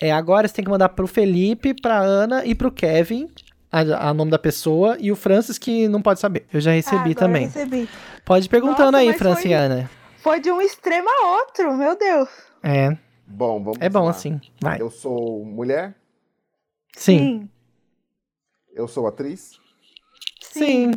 [0.01, 3.29] É, agora você tem que mandar pro Felipe, pra Ana e pro Kevin.
[3.71, 6.47] A, a nome da pessoa e o Francis que não pode saber.
[6.51, 7.45] Eu já Ah, recebi eu também.
[7.49, 7.87] recebi.
[8.25, 9.91] Pode ir perguntando Nossa, aí, mas foi- Franciana.
[10.23, 12.29] Foi de um extremo a outro, meu Deus.
[12.63, 12.97] É,
[13.29, 14.11] Bom, vamos é bom lá.
[14.11, 14.41] assim.
[14.61, 14.81] Vai.
[14.81, 15.95] Eu sou mulher,
[16.97, 17.49] Sim.
[18.75, 19.59] eu sou atriz,
[20.41, 20.93] Sim.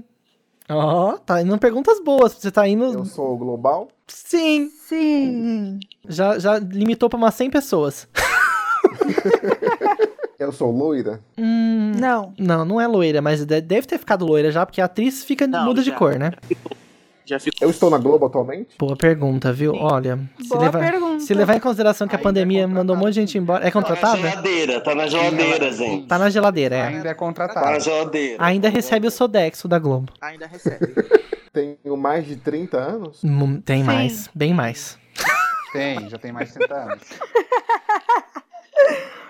[0.70, 2.34] Ó, tá indo perguntas boas.
[2.34, 2.86] Você tá indo.
[2.86, 4.70] eu sou global, Sim.
[4.70, 5.80] Sim.
[6.08, 8.08] Já, já limitou pra umas 100 pessoas.
[10.40, 12.34] eu sou loira, Hum, Não.
[12.40, 15.46] não, não é loira, mas de- deve ter ficado loira já, porque a atriz fica
[15.46, 15.96] Não, muda de já.
[15.98, 16.32] cor, né?
[17.26, 17.68] Já ficou.
[17.68, 19.74] eu estou na Globo atualmente, Boa pergunta, viu?
[19.76, 21.20] Olha, se levar, pergunta.
[21.22, 22.80] se levar em consideração que a Ainda é pandemia contratada.
[22.80, 23.66] mandou um monte de gente embora.
[23.66, 24.18] É Tá na contratada?
[24.18, 26.08] geladeira, tá na geladeira, Sim, gente.
[26.08, 26.82] Tá na geladeira, é.
[26.88, 27.80] Ainda é Tá na contratada.
[27.80, 28.44] geladeira.
[28.44, 30.12] Ainda recebe o Sodexo da Globo.
[30.22, 30.94] Ainda recebe.
[31.54, 33.22] tenho mais de 30 anos,
[33.66, 33.86] Tem Sim.
[33.86, 34.98] mais, bem mais.
[35.74, 37.04] Tem, já tem mais de 30 anos.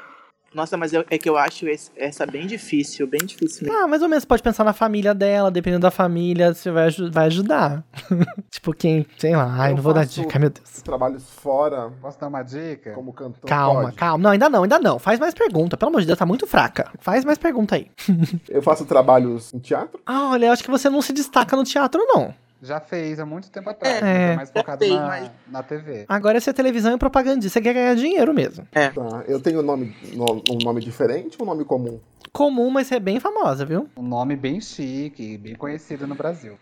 [0.53, 3.79] Nossa, mas eu- é que eu acho esse- essa bem difícil, bem difícil mesmo.
[3.83, 7.27] Ah, mais ou menos, pode pensar na família dela, dependendo da família, você vai, vai
[7.27, 7.83] ajudar.
[8.51, 10.81] tipo, quem, sei lá, ai, Eu não vou dar dica, meu Deus.
[10.81, 12.91] trabalhos fora Posso dar uma dica?
[12.91, 13.47] como cantor.
[13.49, 13.95] Calma, Pode.
[13.95, 14.23] calma.
[14.23, 14.99] Não, ainda não, ainda não.
[14.99, 15.77] Faz mais pergunta.
[15.77, 16.91] Pelo amor de Deus, tá muito fraca.
[16.99, 17.89] Faz mais pergunta aí.
[18.49, 21.63] Eu faço trabalhos em teatro, Ah, olha, eu acho que você não se destaca no
[21.63, 22.33] teatro, não.
[22.61, 24.01] Já fez há muito tempo atrás, É.
[24.01, 26.05] mas é mais focado fez, na, mas- na TV.
[26.07, 27.41] Agora esse é televisão e propaganda.
[27.49, 28.67] Você quer ganhar dinheiro mesmo.
[28.71, 29.23] tá?
[29.27, 31.99] Eu tenho nome, no- um nome diferente ou um nome comum?
[32.31, 33.89] Comum, mas é bem famosa, viu?
[33.97, 36.57] Um nome bem chique, bem conhecido no Brasil.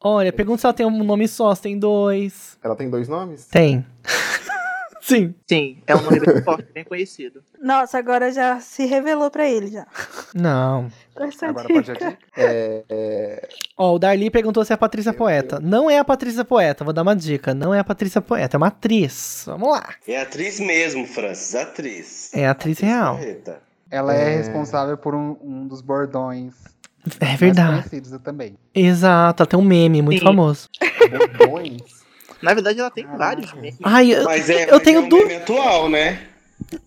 [0.00, 2.58] Olha, pergunta se ela tem um nome só, se tem dois.
[2.62, 3.46] Ela tem dois nomes?
[3.46, 3.84] Tem.
[5.06, 5.34] Sim.
[5.46, 7.42] Sim, é um nome bem forte, bem conhecido.
[7.62, 9.86] Nossa, agora já se revelou pra ele já.
[10.34, 10.90] Não.
[11.14, 11.74] Essa Agora dica.
[11.74, 12.18] pode a dica?
[12.34, 15.60] É, é, Ó, o Darly perguntou se é a Patrícia Poeta.
[15.60, 17.52] Não é a Patrícia Poeta, vou dar uma dica.
[17.52, 19.42] Não é a Patrícia Poeta, é uma atriz.
[19.46, 19.90] Vamos lá.
[20.08, 22.32] É atriz mesmo, Francis, atriz.
[22.32, 23.18] É a atriz real.
[23.18, 23.60] Correta.
[23.90, 24.36] Ela é, É.
[24.38, 26.54] responsável por um, um dos bordões
[27.20, 27.88] É mais verdade.
[27.88, 28.56] conhecidos também.
[28.74, 30.24] Exato, ela tem um meme muito Sim.
[30.24, 30.68] famoso.
[31.38, 32.03] bordões.
[32.44, 33.78] Na verdade, ela tem vários memes.
[33.82, 36.20] Ai, eu, Mas é, eu mas tenho é um meme atual, né?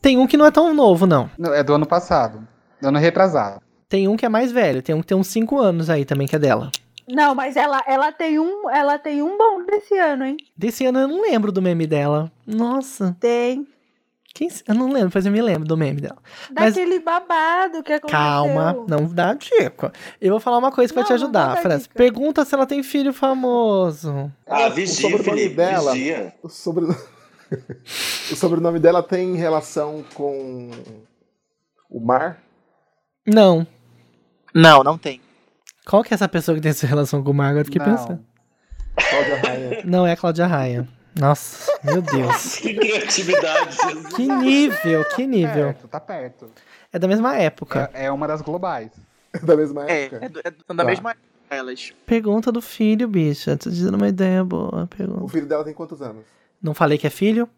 [0.01, 1.29] Tem um que não é tão novo, não.
[1.37, 2.47] Não, é do ano passado.
[2.81, 3.61] Do ano retrasado.
[3.89, 6.27] Tem um que é mais velho, tem um que tem uns 5 anos aí também,
[6.27, 6.71] que é dela.
[7.07, 10.37] Não, mas ela, ela, tem um, ela tem um bom desse ano, hein?
[10.57, 12.29] Desse ano eu não lembro do meme dela.
[12.45, 13.65] Nossa, Tem.
[14.37, 16.17] Quem, eu não lembro, mas eu me lembro do meme dela.
[16.55, 18.19] Mas- Daquele babado que aconteceu.
[18.19, 19.91] Calma, não dá dica.
[20.21, 21.93] Eu vou falar uma coisa que vai Não, te não vou ajudar, dica.
[21.95, 24.31] Pergunta se ela tem filho famoso.
[24.45, 25.93] Ah, o vigia, sobrenome Felipe, dela.
[25.93, 26.33] vigia.
[26.43, 26.85] O, sobre...
[28.31, 30.69] o sobrenome dela tem relação com
[31.89, 32.37] o mar?
[33.25, 33.65] Não.
[34.53, 35.19] Não, não tem.
[35.85, 37.47] Qual que é essa pessoa que tem essa relação com o Mar?
[37.49, 37.95] Agora eu fiquei Não.
[37.95, 38.25] pensando.
[39.09, 39.81] Cláudia Raia.
[39.85, 40.87] Não é a Cláudia Raia.
[41.19, 42.55] Nossa, meu Deus.
[42.61, 44.13] Que criatividade, Jesus.
[44.13, 45.53] Que nível, que nível.
[45.73, 46.49] Perto, tá perto.
[46.91, 47.89] É da mesma época.
[47.93, 48.91] É, é uma das globais.
[49.43, 50.25] da mesma É, época.
[50.43, 50.83] é, é da Tá.
[50.83, 51.93] mesma época elas.
[52.05, 53.55] Pergunta do filho, bicha.
[53.57, 54.83] Tô te dando uma ideia boa.
[54.83, 55.31] O Pergunta.
[55.31, 56.25] filho dela tem quantos anos?
[56.61, 57.49] Não falei que é filho?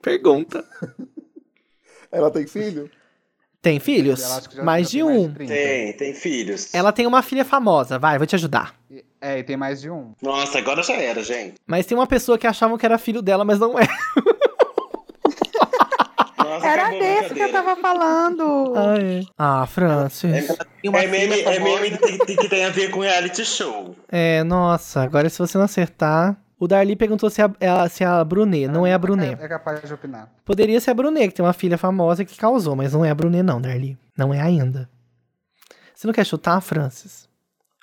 [0.00, 0.64] Pergunta.
[2.10, 2.90] Ela tem filho?
[3.60, 4.22] Tem filhos?
[4.62, 5.32] Mais de tem um.
[5.32, 5.52] 30.
[5.52, 6.74] Tem, tem filhos.
[6.74, 8.74] Ela tem uma filha famosa, vai, vou te ajudar.
[9.26, 10.12] É, e tem mais de um.
[10.20, 11.54] Nossa, agora já era, gente.
[11.66, 13.86] Mas tem uma pessoa que achavam que era filho dela, mas não é.
[16.38, 18.74] Nossa, Era desse que eu tava falando.
[18.76, 19.22] Ah, é.
[19.38, 20.48] Ah, Francis.
[20.84, 23.96] Uma É meme, é meme que, tem- que tem a ver com reality show.
[24.08, 26.36] É, nossa, agora se você não acertar.
[26.58, 28.68] O Darli perguntou se é a, é a- se é a Brunet.
[28.68, 29.40] Não é a Brunet.
[29.40, 30.30] É, é capaz de opinar.
[30.44, 33.14] Poderia ser a Brunet, que tem uma filha famosa que causou, mas não é a
[33.14, 33.96] Brunet, não, Darli.
[34.16, 34.88] Não é ainda.
[35.94, 37.26] Você não quer chutar, Francis?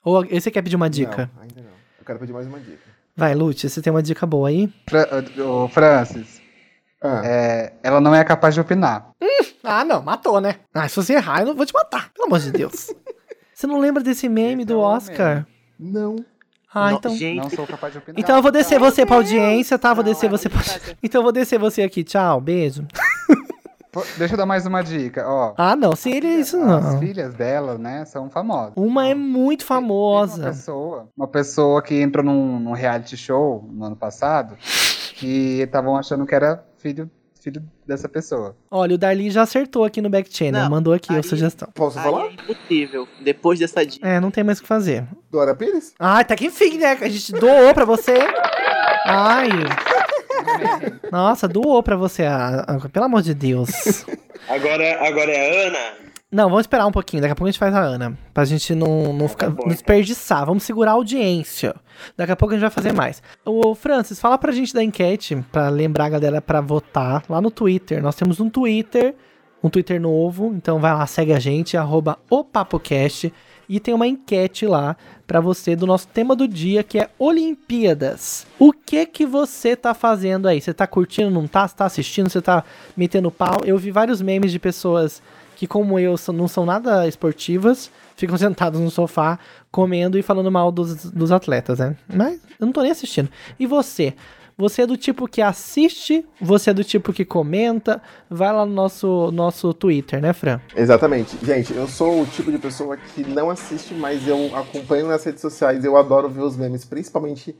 [0.03, 1.29] Ou você quer pedir uma dica?
[1.35, 1.69] Não, ainda não.
[1.99, 2.79] Eu quero pedir mais uma dica.
[3.15, 4.71] Vai, Lute, você tem uma dica boa aí?
[4.89, 5.07] Fra
[5.45, 6.41] ô, Francis,
[7.01, 9.09] Ah, é, ela não é capaz de opinar.
[9.63, 10.55] Ah, não, matou, né?
[10.73, 12.91] Ah, se você errar, eu não vou te matar, pelo amor de Deus.
[13.53, 15.45] você não lembra desse meme Esse do Oscar?
[15.79, 16.25] não.
[16.73, 17.15] Ah, Não, então.
[17.17, 18.17] Gente, Não sou capaz de opinar.
[18.17, 19.93] Então eu vou descer você pra audiência, tá?
[19.93, 20.61] Vou Não, descer é você pra...
[21.03, 22.01] Então eu vou descer você aqui.
[22.01, 22.87] Tchau, beijo.
[24.17, 25.53] Deixa eu dar mais uma dica, ó.
[25.57, 26.99] Ah, não, se ele isso As não.
[26.99, 28.71] filhas dela, né, são famosas.
[28.75, 30.43] Uma é muito Teve Uma famosa.
[30.43, 34.55] pessoa, uma pessoa que entrou num, num reality show no ano passado
[35.15, 38.55] que estavam achando que era filho, filho dessa pessoa.
[38.71, 41.67] Olha, o Darli já acertou aqui no back channel, Não, mandou aqui a aí- sugestão.
[41.75, 42.25] Posso Aí falar?
[42.27, 43.07] é impossível.
[43.21, 44.07] Depois dessa dica.
[44.07, 45.05] É, não tem mais o que fazer.
[45.29, 45.93] Dora Pires?
[45.99, 46.91] Ah, até que enfim, né?
[47.01, 48.13] A gente doou pra você.
[49.05, 49.49] Ai.
[51.11, 52.23] Nossa, doou pra você.
[52.23, 54.05] a- a- pelo amor de Deus.
[54.49, 56.11] Agora, agora é a Ana.
[56.31, 57.21] Não, vamos esperar um pouquinho.
[57.21, 58.17] Daqui a pouco a gente faz a Ana.
[58.33, 60.45] Pra gente não, não ficar, não desperdiçar.
[60.45, 61.75] Vamos segurar a audiência.
[62.15, 63.21] Daqui a pouco a gente vai fazer mais.
[63.45, 65.35] Ô, Francis, fala pra gente da enquete.
[65.51, 68.01] Pra lembrar a galera pra votar lá no Twitter.
[68.01, 69.13] Nós temos um Twitter.
[69.61, 70.53] Um Twitter novo.
[70.55, 71.75] Então vai lá, segue a gente.
[71.75, 73.33] Arroba o PapoCast.
[73.67, 74.95] E tem uma enquete lá
[75.31, 78.45] pra você do nosso tema do dia, que é Olimpíadas.
[78.59, 80.59] O que que você tá fazendo aí?
[80.59, 81.65] Você tá curtindo, não tá?
[81.65, 82.29] Você tá assistindo?
[82.29, 82.65] Você tá
[82.97, 83.61] metendo pau?
[83.63, 85.23] Eu vi vários memes de pessoas
[85.55, 89.39] que, como eu, não são nada esportivas, ficam sentados no sofá,
[89.71, 91.95] comendo e falando mal dos, dos atletas, né?
[92.13, 93.29] Mas eu não tô nem assistindo.
[93.57, 94.13] E você?
[94.61, 96.23] Você é do tipo que assiste?
[96.39, 97.99] Você é do tipo que comenta?
[98.29, 100.61] Vai lá no nosso, nosso Twitter, né, Fran?
[100.75, 101.35] Exatamente.
[101.43, 105.41] Gente, eu sou o tipo de pessoa que não assiste, mas eu acompanho nas redes
[105.41, 105.83] sociais.
[105.83, 107.55] Eu adoro ver os memes, principalmente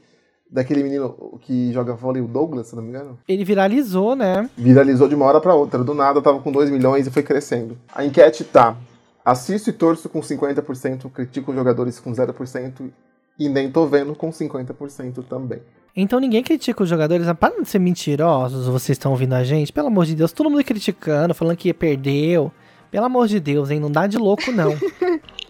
[0.48, 3.18] daquele menino que joga vôlei, o Douglas, se não me engano.
[3.26, 4.48] Ele viralizou, né?
[4.56, 5.82] Viralizou de uma hora pra outra.
[5.82, 7.76] Do nada tava com 2 milhões e foi crescendo.
[7.92, 8.76] A enquete tá:
[9.24, 12.92] assisto e torço com 50%, critico os jogadores com 0%
[13.40, 15.60] e nem tô vendo com 50% também.
[15.94, 17.28] Então ninguém critica os jogadores.
[17.28, 19.72] Ah, Para de ser mentirosos, vocês estão ouvindo a gente.
[19.72, 22.50] Pelo amor de Deus, todo mundo criticando, falando que perdeu.
[22.90, 23.80] Pelo amor de Deus, hein?
[23.80, 24.74] Não dá de louco, não.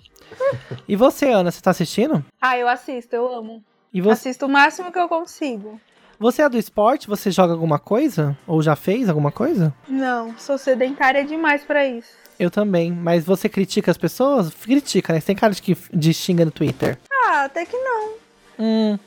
[0.86, 2.24] e você, Ana, você tá assistindo?
[2.40, 3.62] Ah, eu assisto, eu amo.
[3.92, 5.80] E você, Assisto o máximo que eu consigo.
[6.18, 7.06] você é do esporte?
[7.08, 8.36] Você joga alguma coisa?
[8.46, 9.74] Ou já fez alguma coisa?
[9.88, 12.08] Não, sou sedentária demais pra isso.
[12.38, 12.90] Eu também.
[12.90, 14.50] Mas você critica as pessoas?
[14.54, 15.20] Critica, né?
[15.20, 16.98] Você tem cara de que de xinga no Twitter.
[17.26, 18.12] Ah, até que não.
[18.58, 18.98] Hum.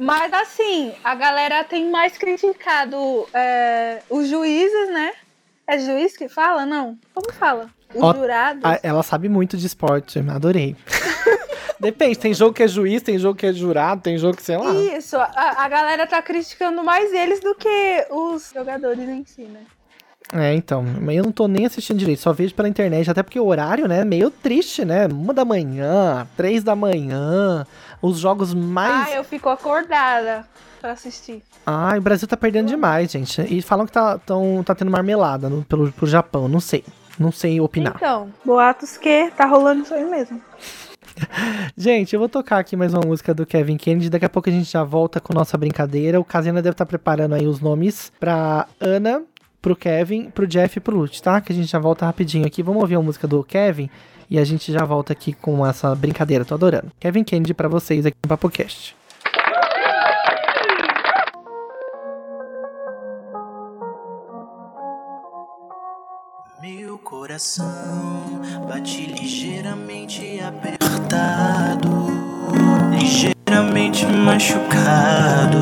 [0.00, 5.12] Mas assim, a galera tem mais criticado é, os juízes, né?
[5.66, 6.64] É juiz que fala?
[6.64, 6.98] Não.
[7.12, 7.68] Como fala?
[7.94, 8.62] Os Ó, jurados.
[8.82, 10.18] Ela sabe muito de esporte.
[10.20, 10.74] Adorei.
[11.78, 14.56] Depende, tem jogo que é juiz, tem jogo que é jurado, tem jogo que sei
[14.56, 14.72] lá.
[14.72, 19.66] Isso, a, a galera tá criticando mais eles do que os jogadores em si, né?
[20.32, 23.40] É, então, mas eu não tô nem assistindo direito, só vejo pela internet, até porque
[23.40, 25.06] o horário, né, é meio triste, né?
[25.06, 27.66] Uma da manhã, três da manhã,
[28.00, 29.08] os jogos mais.
[29.08, 30.46] Ah, eu fico acordada
[30.80, 31.42] pra assistir.
[31.66, 33.42] Ai, o Brasil tá perdendo demais, gente.
[33.42, 36.84] E falam que tá, tão, tá tendo marmelada no, pelo, pro Japão, não sei.
[37.18, 37.94] Não sei opinar.
[37.96, 40.40] Então, boatos que tá rolando isso aí mesmo.
[41.76, 44.08] Gente, eu vou tocar aqui mais uma música do Kevin Kennedy.
[44.08, 46.20] Daqui a pouco a gente já volta com nossa brincadeira.
[46.20, 49.22] O Casena deve estar preparando aí os nomes pra Ana,
[49.60, 51.40] pro Kevin, pro Jeff e pro Lute, tá?
[51.40, 52.62] Que a gente já volta rapidinho aqui.
[52.62, 53.90] Vamos ouvir a música do Kevin
[54.28, 56.44] e a gente já volta aqui com essa brincadeira.
[56.44, 56.92] Tô adorando.
[56.98, 58.96] Kevin Kennedy pra vocês aqui no PapoCast.
[66.62, 72.06] Meu coração bate ligeiramente apertado,
[72.90, 75.58] ligeiramente machucado.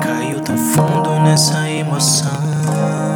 [0.00, 3.07] Caiu tão fundo nessa emoção.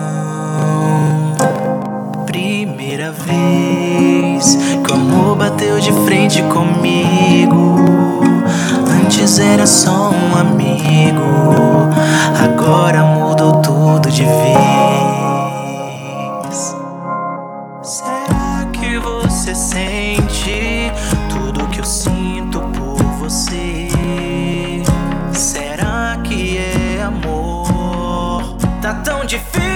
[2.33, 7.77] Primeira vez que o amor bateu de frente comigo.
[9.05, 11.21] Antes era só um amigo,
[12.43, 14.65] agora mudou tudo de vez.
[17.83, 20.91] Será que você sente
[21.29, 23.91] tudo que eu sinto por você?
[25.35, 28.57] Será que é amor?
[28.81, 29.72] Tá tão difícil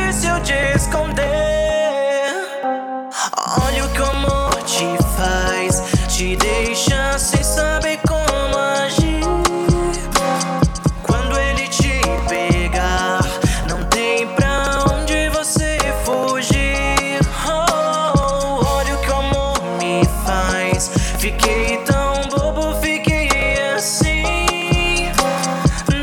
[21.39, 23.29] Fiquei tão bobo, fiquei
[23.75, 24.23] assim.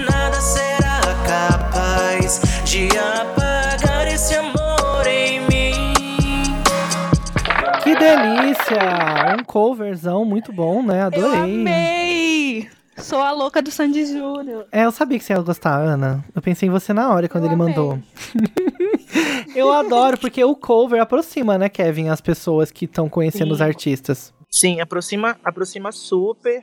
[0.09, 5.93] Nada será capaz de apagar esse amor em mim.
[7.83, 9.35] Que delícia!
[9.39, 11.01] Um coverzão muito bom, né?
[11.01, 11.39] Eu Adorei.
[11.61, 12.69] amei!
[12.97, 14.65] Sou a louca do Sandy Júnior.
[14.71, 16.23] É, eu sabia que você ia gostar, Ana.
[16.33, 17.67] Eu pensei em você na hora quando Eu ele amei.
[17.69, 17.99] mandou.
[19.55, 23.51] eu adoro, porque o cover aproxima, né, Kevin, as pessoas que estão conhecendo Sim.
[23.53, 24.32] os artistas.
[24.55, 26.61] Sim, aproxima, aproxima super.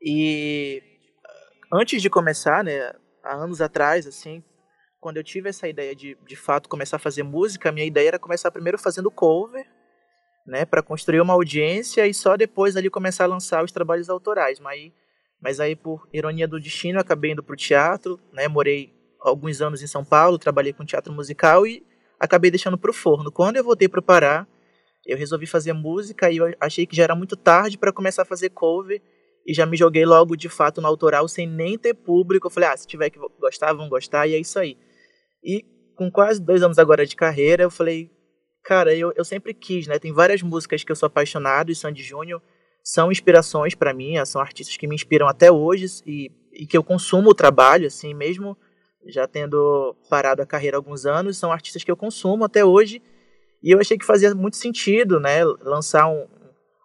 [0.00, 0.80] E
[1.24, 4.44] ah, antes de começar, né, há anos atrás, assim,
[5.00, 8.10] quando eu tive essa ideia de, de fato, começar a fazer música, a minha ideia
[8.10, 9.66] era começar primeiro fazendo cover,
[10.46, 14.60] né, para construir uma audiência e só depois ali começar a lançar os trabalhos autorais.
[14.60, 14.92] Mas
[15.40, 19.82] mas aí por ironia do destino, eu acabei indo pro teatro, né, morei alguns anos
[19.82, 21.84] em São Paulo, trabalhei com teatro musical e
[22.20, 23.32] acabei deixando pro forno.
[23.32, 24.46] Quando eu voltei pro Pará,
[25.06, 28.26] eu resolvi fazer música e eu achei que já era muito tarde para começar a
[28.26, 29.00] fazer cover
[29.46, 32.48] e já me joguei logo de fato no autoral sem nem ter público.
[32.48, 34.76] Eu falei, ah, se tiver que gostar, vão gostar, e é isso aí.
[35.42, 35.64] E
[35.96, 38.10] com quase dois anos agora de carreira, eu falei,
[38.64, 39.98] cara, eu, eu sempre quis, né?
[39.98, 42.42] Tem várias músicas que eu sou apaixonado e Sandy Júnior
[42.82, 46.84] são inspirações para mim, são artistas que me inspiram até hoje e, e que eu
[46.84, 48.56] consumo o trabalho, assim, mesmo
[49.08, 53.00] já tendo parado a carreira há alguns anos, são artistas que eu consumo até hoje.
[53.62, 56.26] E eu achei que fazia muito sentido, né, lançar um,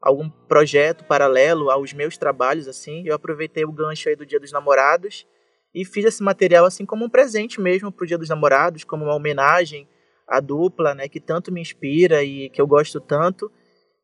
[0.01, 3.03] algum projeto paralelo aos meus trabalhos, assim.
[3.05, 5.27] Eu aproveitei o gancho aí do Dia dos Namorados
[5.73, 9.15] e fiz esse material assim como um presente mesmo pro Dia dos Namorados, como uma
[9.15, 9.87] homenagem
[10.27, 13.51] à dupla, né, que tanto me inspira e que eu gosto tanto.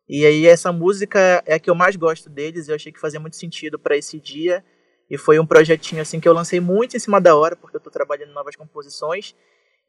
[0.07, 3.19] E aí essa música é a que eu mais gosto deles, eu achei que fazia
[3.19, 4.63] muito sentido para esse dia.
[5.09, 7.81] E foi um projetinho assim que eu lancei muito em cima da hora, porque eu
[7.81, 9.35] tô trabalhando novas composições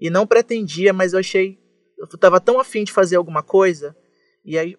[0.00, 1.58] e não pretendia, mas eu achei
[1.98, 3.96] eu tava tão afim de fazer alguma coisa,
[4.44, 4.76] e aí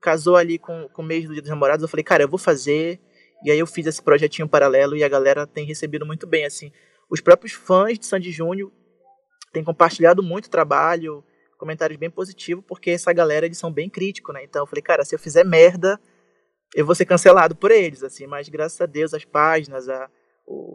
[0.00, 2.38] casou ali com, com o mês do Dia dos Namorados, eu falei, cara, eu vou
[2.38, 3.00] fazer,
[3.44, 6.72] e aí eu fiz esse projetinho paralelo e a galera tem recebido muito bem, assim.
[7.08, 8.70] Os próprios fãs de Sandy Júnior
[9.52, 11.24] têm compartilhado muito trabalho,
[11.56, 14.42] comentários bem positivos, porque essa galera, eles são bem críticos, né?
[14.42, 16.00] Então eu falei, cara, se eu fizer merda,
[16.74, 20.10] eu vou ser cancelado por eles, assim, mas graças a Deus as páginas, a,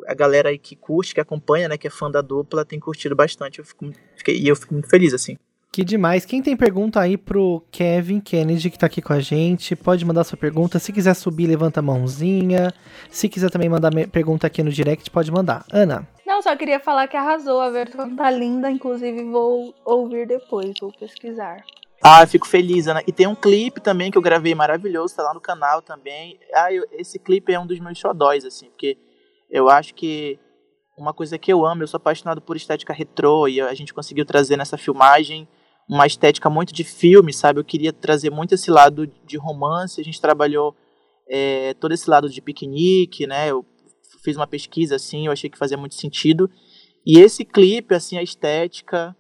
[0.07, 3.15] a galera aí que curte, que acompanha, né, que é fã da dupla, tem curtido
[3.15, 5.37] bastante, eu fico, fiquei, e eu fico muito feliz, assim.
[5.77, 6.25] Que demais.
[6.25, 10.23] Quem tem pergunta aí pro Kevin Kennedy, que tá aqui com a gente, pode mandar
[10.23, 10.79] sua pergunta.
[10.79, 12.73] Se quiser subir, levanta a mãozinha.
[13.11, 15.63] Se quiser também mandar me- pergunta aqui no direct, pode mandar.
[15.71, 17.61] Ana, Não, só queria falar que arrasou.
[17.61, 21.63] A versão tá linda, inclusive vou ouvir depois, vou pesquisar.
[22.03, 23.03] Ah, eu fico feliz, Ana.
[23.05, 26.39] E tem um clipe também que eu gravei maravilhoso, tá lá no canal também.
[26.55, 28.97] Ah, eu- esse clipe é um dos meus xodóis, assim, porque
[29.47, 30.39] eu acho que
[30.97, 34.25] uma coisa que eu amo, eu sou apaixonado por estética retrô, e a gente conseguiu
[34.25, 35.47] trazer nessa filmagem
[35.89, 37.59] uma estética muito de filme, sabe?
[37.59, 40.75] Eu queria trazer muito esse lado de romance, a gente trabalhou
[41.29, 43.49] é, todo esse lado de piquenique, né?
[43.49, 43.65] Eu
[44.23, 46.49] fiz uma pesquisa, assim, eu achei que fazia muito sentido.
[47.05, 49.15] E esse clipe, assim, a estética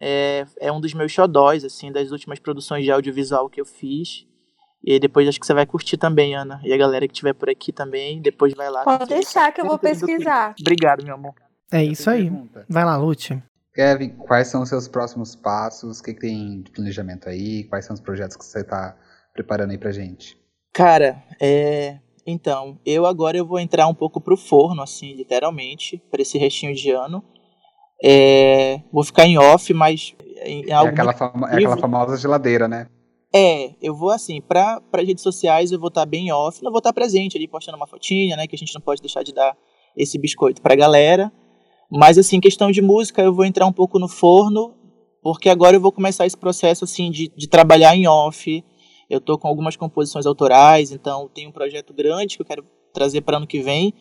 [0.00, 4.24] é, é um dos meus xodóis, assim, das últimas produções de audiovisual que eu fiz.
[4.86, 6.60] E depois acho que você vai curtir também, Ana.
[6.62, 8.84] E a galera que estiver por aqui também, depois vai lá.
[8.84, 10.54] Pode deixar que eu vou pesquisar.
[10.60, 11.34] Obrigado, meu amor.
[11.72, 12.30] é isso aí.
[12.68, 13.42] Vai lá, Lute.
[13.74, 15.98] Kevin, quais são os seus próximos passos?
[15.98, 17.64] O que, que tem de planejamento aí?
[17.64, 18.96] Quais são os projetos que você está
[19.32, 20.38] preparando aí pra gente?
[20.72, 21.98] Cara, é.
[22.26, 26.74] Então, eu agora eu vou entrar um pouco pro forno, assim, literalmente, para esse restinho
[26.74, 27.22] de ano.
[28.02, 30.14] É, vou ficar em off, mas
[30.44, 32.88] em É aquela, fama- é aquela famosa geladeira, né?
[33.34, 36.78] É, eu vou assim, para as redes sociais eu vou estar bem off, não vou
[36.78, 39.56] estar presente ali postando uma fotinha, né, que a gente não pode deixar de dar
[39.96, 41.32] esse biscoito pra galera.
[41.96, 44.74] Mas assim, questão de música, eu vou entrar um pouco no forno,
[45.22, 48.64] porque agora eu vou começar esse processo assim de, de trabalhar em off.
[49.08, 53.20] Eu tô com algumas composições autorais, então tem um projeto grande que eu quero trazer
[53.20, 53.94] para ano que vem.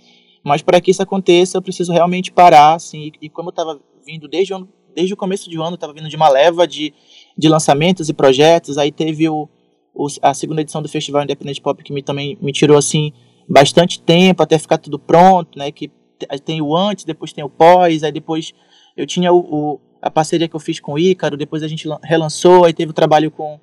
[0.44, 3.80] Mas para que isso aconteça, eu preciso realmente parar, assim, e, e como eu estava
[4.06, 6.94] vindo desde o, ano- desde o começo do ano, estava vindo de uma leva de,
[7.38, 9.48] de lançamentos e projetos, aí teve o,
[9.94, 13.14] o- a segunda edição do Festival Independente Pop que me, também me tirou, assim,
[13.48, 15.89] bastante tempo até ficar tudo pronto, né, que
[16.43, 18.53] tem o antes, depois tem o pós, aí depois
[18.95, 21.88] eu tinha o, o- a parceria que eu fiz com o Ícaro, depois a gente
[21.88, 23.59] lan- relançou, aí teve o trabalho com,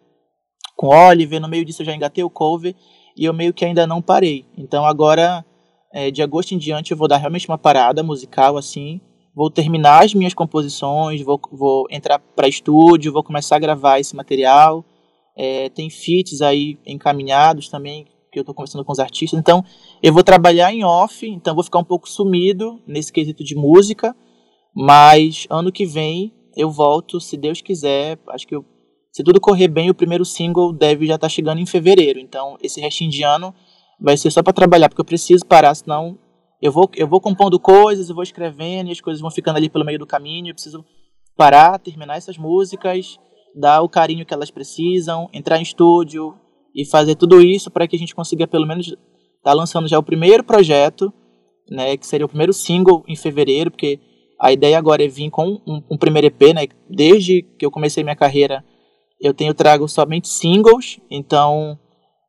[0.76, 2.74] com Oliver, no meio disso eu já engatei o cover,
[3.16, 4.46] e eu meio que ainda não parei.
[4.57, 5.44] Então agora,
[5.92, 9.01] é, de agosto em diante, eu vou dar realmente uma parada musical, assim,
[9.34, 14.16] vou terminar as minhas composições, vou, vou entrar para estúdio, vou começar a gravar esse
[14.16, 14.84] material.
[15.36, 19.39] É, tem feats aí encaminhados também, que eu tô conversando com os artistas.
[19.39, 19.64] Então,
[20.03, 24.14] eu vou trabalhar em off, então vou ficar um pouco sumido nesse quesito de música,
[24.74, 28.18] mas ano que vem eu volto, se Deus quiser.
[28.28, 28.64] Acho que eu,
[29.12, 32.18] se tudo correr bem, o primeiro single deve já estar tá chegando em fevereiro.
[32.18, 33.55] Então, esse restinho de ano
[34.01, 36.18] vai ser só para trabalhar, porque eu preciso parar, senão
[36.61, 39.68] eu vou, eu vou compondo coisas, eu vou escrevendo e as coisas vão ficando ali
[39.68, 40.51] pelo meio do caminho.
[40.51, 40.85] Eu preciso
[41.37, 43.18] parar, terminar essas músicas,
[43.55, 46.37] dar o carinho que elas precisam, entrar em estúdio
[46.75, 48.99] e fazer tudo isso para que a gente consiga pelo menos estar
[49.43, 51.12] tá lançando já o primeiro projeto,
[51.71, 54.01] né, que seria o primeiro single em fevereiro, porque
[54.41, 56.66] a ideia agora é vir com um, um primeiro EP, né?
[56.89, 58.64] Desde que eu comecei minha carreira,
[59.21, 61.79] eu tenho trago somente singles, então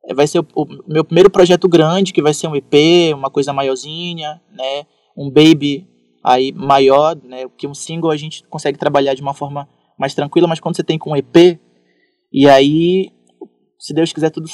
[0.05, 3.29] é, vai ser o, o, meu primeiro projeto grande, que vai ser um EP, uma
[3.29, 4.85] coisa maiorzinha, né?
[5.17, 5.87] Um baby
[6.21, 7.45] aí maior, né?
[7.57, 9.67] Que um single a gente consegue trabalhar de uma forma
[9.97, 11.57] mais tranquila, mas quando você tem com um EP,
[12.33, 13.11] e aí,
[13.81, 14.47] se Deus quiser tudo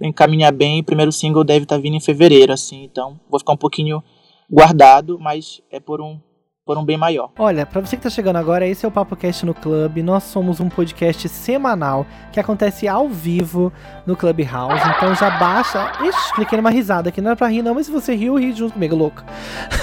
[0.00, 3.52] encaminhar bem, o primeiro single deve estar tá vindo em fevereiro, assim, então vou ficar
[3.52, 4.02] um pouquinho
[4.50, 6.18] guardado, mas é por um
[6.66, 7.30] por um bem maior.
[7.38, 10.02] Olha, para você que tá chegando agora, esse é o Papo Cast no Clube.
[10.02, 13.70] Nós somos um podcast semanal que acontece ao vivo
[14.06, 14.82] no Clubhouse.
[14.96, 15.92] Então já baixa.
[16.02, 18.54] Ixi, cliquei numa risada aqui, não era pra rir, não, mas se você riu, ri
[18.54, 19.22] junto comigo, louco.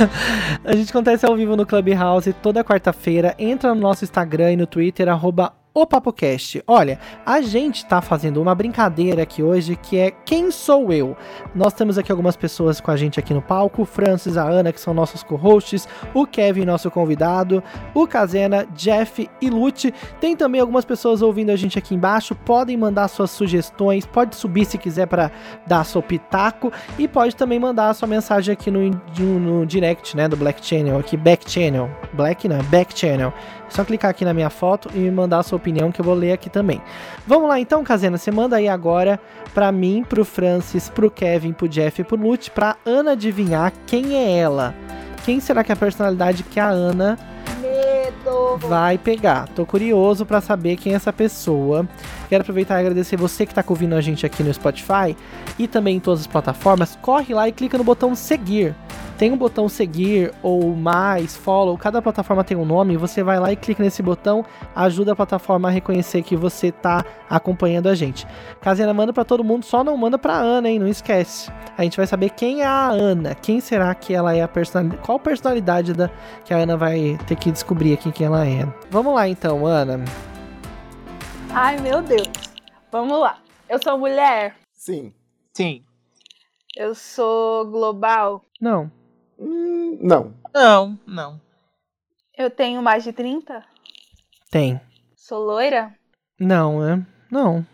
[0.65, 3.35] a gente acontece ao vivo no Clubhouse toda quarta-feira.
[3.37, 6.61] Entra no nosso Instagram e no Twitter, arroba o PapoCast.
[6.67, 11.15] Olha, a gente tá fazendo uma brincadeira aqui hoje que é Quem Sou Eu?
[11.55, 14.81] Nós temos aqui algumas pessoas com a gente aqui no palco, Francis, a Ana, que
[14.81, 17.63] são nossos co-hosts, o Kevin, nosso convidado,
[17.93, 19.93] o Kazena, Jeff e Lute.
[20.19, 24.65] Tem também algumas pessoas ouvindo a gente aqui embaixo, podem mandar suas sugestões, pode subir
[24.65, 25.31] se quiser para
[25.65, 30.35] dar seu pitaco e pode também mandar sua mensagem aqui no, no, direct, né, do
[30.35, 31.89] Black Channel, aqui, Back Channel.
[32.13, 33.33] Black não, Back Channel.
[33.67, 36.33] É só clicar aqui na minha foto e mandar sua opinião que eu vou ler
[36.33, 36.81] aqui também.
[37.25, 39.19] Vamos lá então, Casena, você manda aí agora
[39.53, 44.15] para mim, pro Francis, pro Kevin, pro Jeff e pro Lute, pra Ana adivinhar quem
[44.15, 44.75] é ela.
[45.23, 47.17] Quem será que é a personalidade que a Ana
[47.61, 48.57] Medo.
[48.57, 49.47] vai pegar?
[49.49, 51.87] Tô curioso para saber quem é essa pessoa.
[52.31, 55.17] Quero aproveitar e agradecer você que tá ouvindo a gente aqui no Spotify
[55.59, 56.97] e também em todas as plataformas.
[57.01, 58.73] Corre lá e clica no botão seguir
[59.17, 63.51] tem um botão seguir ou mais, follow, cada plataforma tem um nome, você vai lá
[63.51, 64.43] e clica nesse botão,
[64.75, 68.25] ajuda a plataforma a reconhecer que você tá acompanhando a gente.
[68.61, 70.79] Caseira manda para todo mundo, só não manda para Ana, hein?
[70.79, 71.51] Não esquece.
[71.77, 75.03] A gente vai saber quem é a Ana, quem será que ela é a personalidade,
[75.03, 76.09] qual personalidade da
[76.43, 78.67] que a Ana vai ter que descobrir aqui quem ela é.
[78.89, 80.03] Vamos lá então, Ana.
[81.53, 82.27] Ai, meu Deus.
[82.91, 83.41] Vamos lá.
[83.67, 84.55] Eu sou mulher?
[84.73, 85.13] Sim.
[85.53, 85.83] Sim.
[86.75, 88.43] Eu sou global?
[88.59, 88.91] Não.
[89.37, 90.33] Hum, não.
[90.53, 91.41] Não, não.
[92.37, 93.63] Eu tenho mais de 30?
[94.49, 94.79] Tem.
[95.15, 95.93] Sou loira?
[96.39, 97.05] Não, né?
[97.29, 97.65] Não.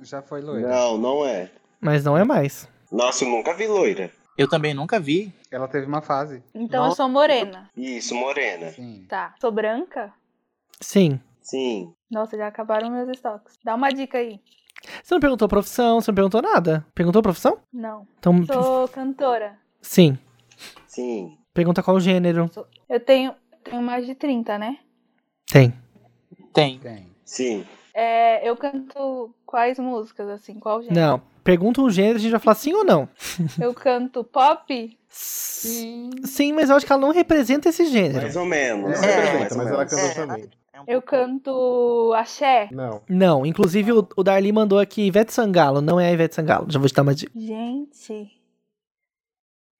[0.00, 0.68] Já foi loira.
[0.68, 1.50] Não, não é.
[1.80, 2.68] Mas não é mais.
[2.90, 4.10] Nossa, eu nunca vi loira.
[4.36, 5.32] Eu também nunca vi.
[5.50, 6.42] Ela teve uma fase.
[6.54, 6.90] Então Não.
[6.90, 7.70] eu sou morena.
[7.76, 8.70] Isso, morena.
[8.70, 9.04] Sim.
[9.08, 9.34] Tá.
[9.40, 10.12] Sou branca?
[10.80, 11.20] Sim.
[11.40, 11.94] Sim.
[12.10, 13.58] Nossa, já acabaram meus estoques.
[13.64, 14.40] Dá uma dica aí.
[15.02, 16.86] Você não perguntou profissão, você não perguntou nada.
[16.94, 17.58] Perguntou profissão?
[17.72, 18.06] Não.
[18.18, 19.58] Então, Sou cantora.
[19.80, 20.18] sim.
[20.86, 21.36] Sim.
[21.52, 22.50] Pergunta qual gênero.
[22.88, 23.34] Eu tenho,
[23.64, 24.78] tenho mais de 30, né?
[25.50, 25.72] Tem.
[26.54, 26.78] Tem.
[26.78, 27.06] Tem.
[27.24, 27.66] Sim.
[27.92, 30.54] É, eu canto quais músicas, assim?
[30.58, 30.98] Qual gênero?
[31.00, 31.22] Não.
[31.42, 33.08] Pergunta um gênero, a gente vai falar sim ou não.
[33.60, 34.98] Eu canto pop?
[35.08, 36.10] Sim.
[36.24, 38.22] Sim, mas eu acho que ela não representa esse gênero.
[38.22, 39.00] Mais ou menos.
[39.00, 39.92] Não É, representa, mais ou mas ela menos.
[39.94, 40.14] cantou É.
[40.26, 40.50] também.
[40.76, 42.68] É um Eu pouco- canto axé?
[42.70, 43.00] Não.
[43.08, 46.66] Não, inclusive o, o Darli mandou aqui Ivete Sangalo, não é a Ivete Sangalo.
[46.70, 47.32] Já vou te dar uma dica.
[47.34, 48.30] Gente.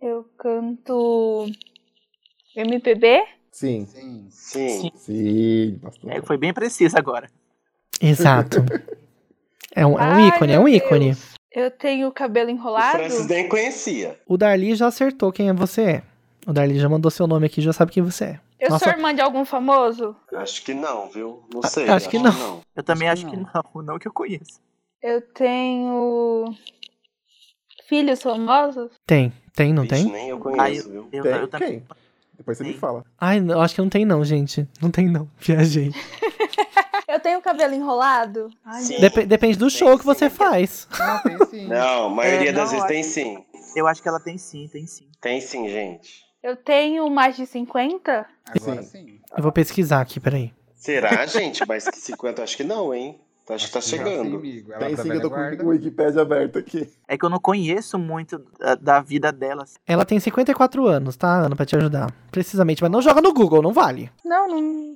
[0.00, 1.46] Eu canto
[2.56, 3.24] MPB?
[3.50, 3.86] Sim.
[3.86, 4.26] Sim.
[4.30, 4.68] Sim.
[4.68, 4.90] Sim.
[4.94, 5.78] Sim.
[5.82, 6.16] bastante.
[6.16, 7.28] É, foi bem preciso agora.
[8.00, 8.58] Exato.
[9.78, 11.04] É um, é um Ai, ícone, é um ícone.
[11.06, 11.34] Deus.
[11.52, 12.96] Eu tenho cabelo O enrolado?
[12.96, 14.18] Francis nem conhecia.
[14.26, 16.02] O Darli já acertou quem você é.
[16.46, 18.40] O Darli já mandou seu nome aqui, já sabe quem você é.
[18.58, 18.84] Eu Nossa.
[18.86, 20.14] sou irmã de algum famoso?
[20.34, 21.42] Acho que não, viu?
[21.52, 21.88] Não sei.
[21.88, 22.60] acho que não.
[22.74, 23.42] Eu também Acho acho que que
[23.74, 24.60] não, não que eu conheço.
[25.02, 26.54] Eu tenho
[27.88, 28.92] filhos famosos?
[29.06, 30.12] Tem, tem, não Vixe, tem?
[30.12, 31.08] Nem eu Ah, conheço, viu?
[31.12, 31.32] Eu, Tem?
[31.32, 31.86] eu também.
[32.36, 32.78] Depois você me Tem.
[32.80, 33.04] fala.
[33.20, 34.66] Ai, não, acho que não tem não, gente.
[34.80, 35.28] Não tem não.
[35.38, 35.92] Viajei.
[37.08, 38.50] Eu tenho cabelo enrolado?
[38.64, 40.08] Ai, Dep- depende do Tem show que sim.
[40.12, 40.88] você faz.
[40.98, 41.66] Não, tem sim.
[41.68, 43.44] Não, a maioria É, das não, vezes acho- tem sim.
[43.76, 45.06] Eu acho que ela tem sim, tem sim.
[45.20, 46.25] Tem sim, gente.
[46.46, 48.24] Eu tenho mais de 50?
[48.46, 48.88] Agora Sim.
[48.88, 49.20] sim.
[49.36, 50.52] Eu vou pesquisar aqui, peraí.
[50.76, 51.66] Será, gente?
[51.66, 53.18] Mais que 50, acho que não, hein?
[53.48, 54.36] Acho que tá Sim, sim, chegando.
[54.36, 54.72] amigo.
[54.72, 56.88] Ela Tem tá sim, eu tô com o Wikipedia aberto aqui.
[57.08, 59.64] É que eu não conheço muito da, da vida dela.
[59.64, 59.74] assim.
[59.88, 62.12] Ela tem 54 anos, tá, Ana, pra te ajudar.
[62.30, 64.08] Precisamente, mas não joga no Google, não vale.
[64.24, 64.94] Não, não.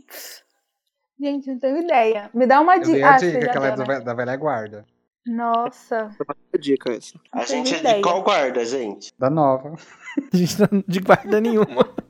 [1.20, 2.30] Gente, não tenho ideia.
[2.32, 3.08] Me dá uma Eu dei dica.
[3.08, 4.00] a Ah, dica já que ela é da né?
[4.00, 4.86] da velha guarda.
[5.26, 6.10] Nossa.
[6.18, 7.18] Uma dica essa.
[7.32, 7.96] A gente tenho é ideia.
[7.96, 9.12] de qual guarda, gente?
[9.18, 9.74] Da nova.
[10.32, 11.88] A gente não de guarda nenhuma.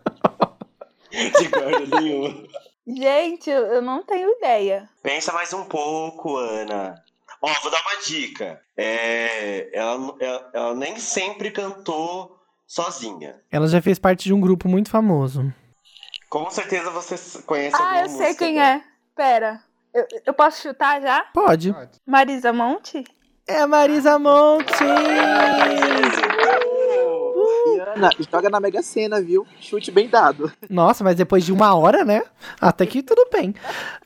[1.11, 2.47] De guarda nenhuma.
[2.87, 4.89] Gente, eu não tenho ideia.
[5.03, 6.95] Pensa mais um pouco, Ana.
[7.43, 8.61] Ó, vou dar uma dica.
[8.77, 13.41] É, ela, ela, ela nem sempre cantou sozinha.
[13.51, 15.53] Ela já fez parte de um grupo muito famoso.
[16.29, 18.67] Com certeza você conhece Ah, alguma eu sei música quem dela.
[18.77, 18.85] é.
[19.17, 19.65] Pera.
[19.93, 21.23] Eu, eu posso chutar já?
[21.35, 21.75] Pode.
[22.07, 23.05] Marisa Monte?
[23.47, 24.85] É a Marisa Monte!
[27.97, 29.47] Ana, joga na Mega Sena, viu?
[29.61, 30.53] Chute bem dado.
[30.69, 32.23] Nossa, mas depois de uma hora, né?
[32.61, 33.55] Até que tudo bem.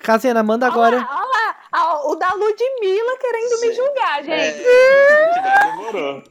[0.01, 0.97] Casena, manda agora.
[0.97, 4.65] Olha lá, o da Ludmilla querendo me julgar, gente.
[5.71, 6.23] Demorou.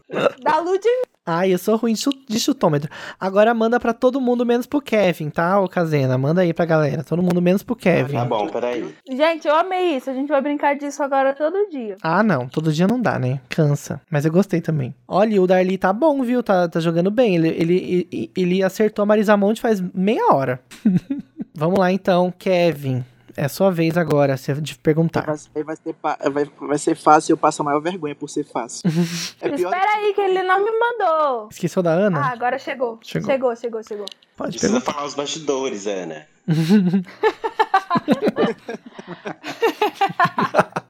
[0.42, 1.13] Da Ludmilla.
[1.26, 2.90] Ai, eu sou ruim de chu- de chutômetro.
[3.18, 6.18] Agora manda pra todo mundo menos pro Kevin, tá, ô Casena?
[6.18, 7.02] Manda aí pra galera.
[7.04, 8.18] Todo mundo menos pro Kevin.
[8.18, 8.94] Tá bom, peraí.
[9.10, 10.10] Gente, eu amei isso.
[10.10, 11.96] A gente vai brincar disso agora todo dia.
[12.04, 12.48] Ah, não.
[12.50, 13.40] Todo dia não dá, né?
[13.48, 14.02] Cansa.
[14.12, 14.94] Mas eu gostei também.
[15.08, 16.44] Olha, o Darli tá bom, viu?
[16.44, 17.36] Tá, tá jogando bem.
[17.36, 20.60] Ele, ele, ele, ele acertou a Marisa Monte faz meia hora.
[21.56, 23.06] Vamos lá, então, Kevin.
[23.36, 25.26] É sua vez agora de perguntar.
[25.26, 25.96] Vai, ser- vai, ser,
[26.32, 28.90] vai, vai ser fácil, eu passo a maior vergonha por ser fácil.
[29.42, 31.50] É pior Espera aí que ele não me mandou.
[31.52, 32.20] Esqueceu da Ana?
[32.20, 33.00] Ah, agora chegou.
[33.02, 33.30] Chegou.
[33.30, 34.06] Chegou, chegou, chegou.
[34.38, 34.94] Pode Precisa perguntar.
[34.94, 36.26] falar os bastidores, Ana.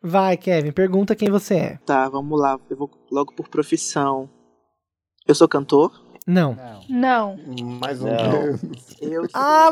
[0.02, 0.72] Vai, Kevin.
[0.72, 1.80] Pergunta quem você é.
[1.86, 2.60] Tá, vamos lá.
[2.70, 4.30] Eu vou logo por profissão.
[5.28, 6.02] Eu sou cantor.
[6.28, 6.58] Não.
[6.90, 7.38] Não.
[7.80, 8.60] Mais ou Não.
[9.02, 9.30] Eu sou...
[9.34, 9.72] Ah,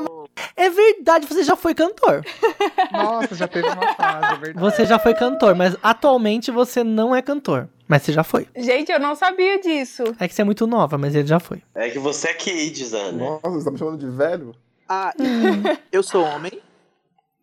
[0.55, 2.23] É verdade, você já foi cantor.
[2.91, 4.59] Nossa, já teve uma fase, é verdade.
[4.59, 7.69] Você já foi cantor, mas atualmente você não é cantor.
[7.87, 8.47] Mas você já foi.
[8.55, 10.03] Gente, eu não sabia disso.
[10.19, 11.61] É que você é muito nova, mas ele já foi.
[11.75, 13.11] É que você é kids, Ana.
[13.41, 14.55] Nossa, você tá me chamando de velho?
[14.87, 15.13] Ah,
[15.91, 16.51] eu sou homem.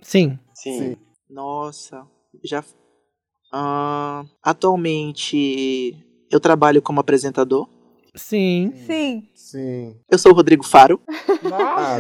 [0.01, 0.39] Sim.
[0.55, 0.79] Sim.
[0.79, 0.97] Sim.
[1.29, 2.07] Nossa,
[2.43, 2.65] já.
[3.53, 5.97] Ah, atualmente
[6.31, 7.69] eu trabalho como apresentador.
[8.15, 8.73] Sim.
[8.87, 9.29] Sim.
[9.51, 9.97] Sim.
[10.11, 11.01] Eu sou o Rodrigo Faro.
[11.43, 11.57] Já.
[11.57, 11.99] Ah,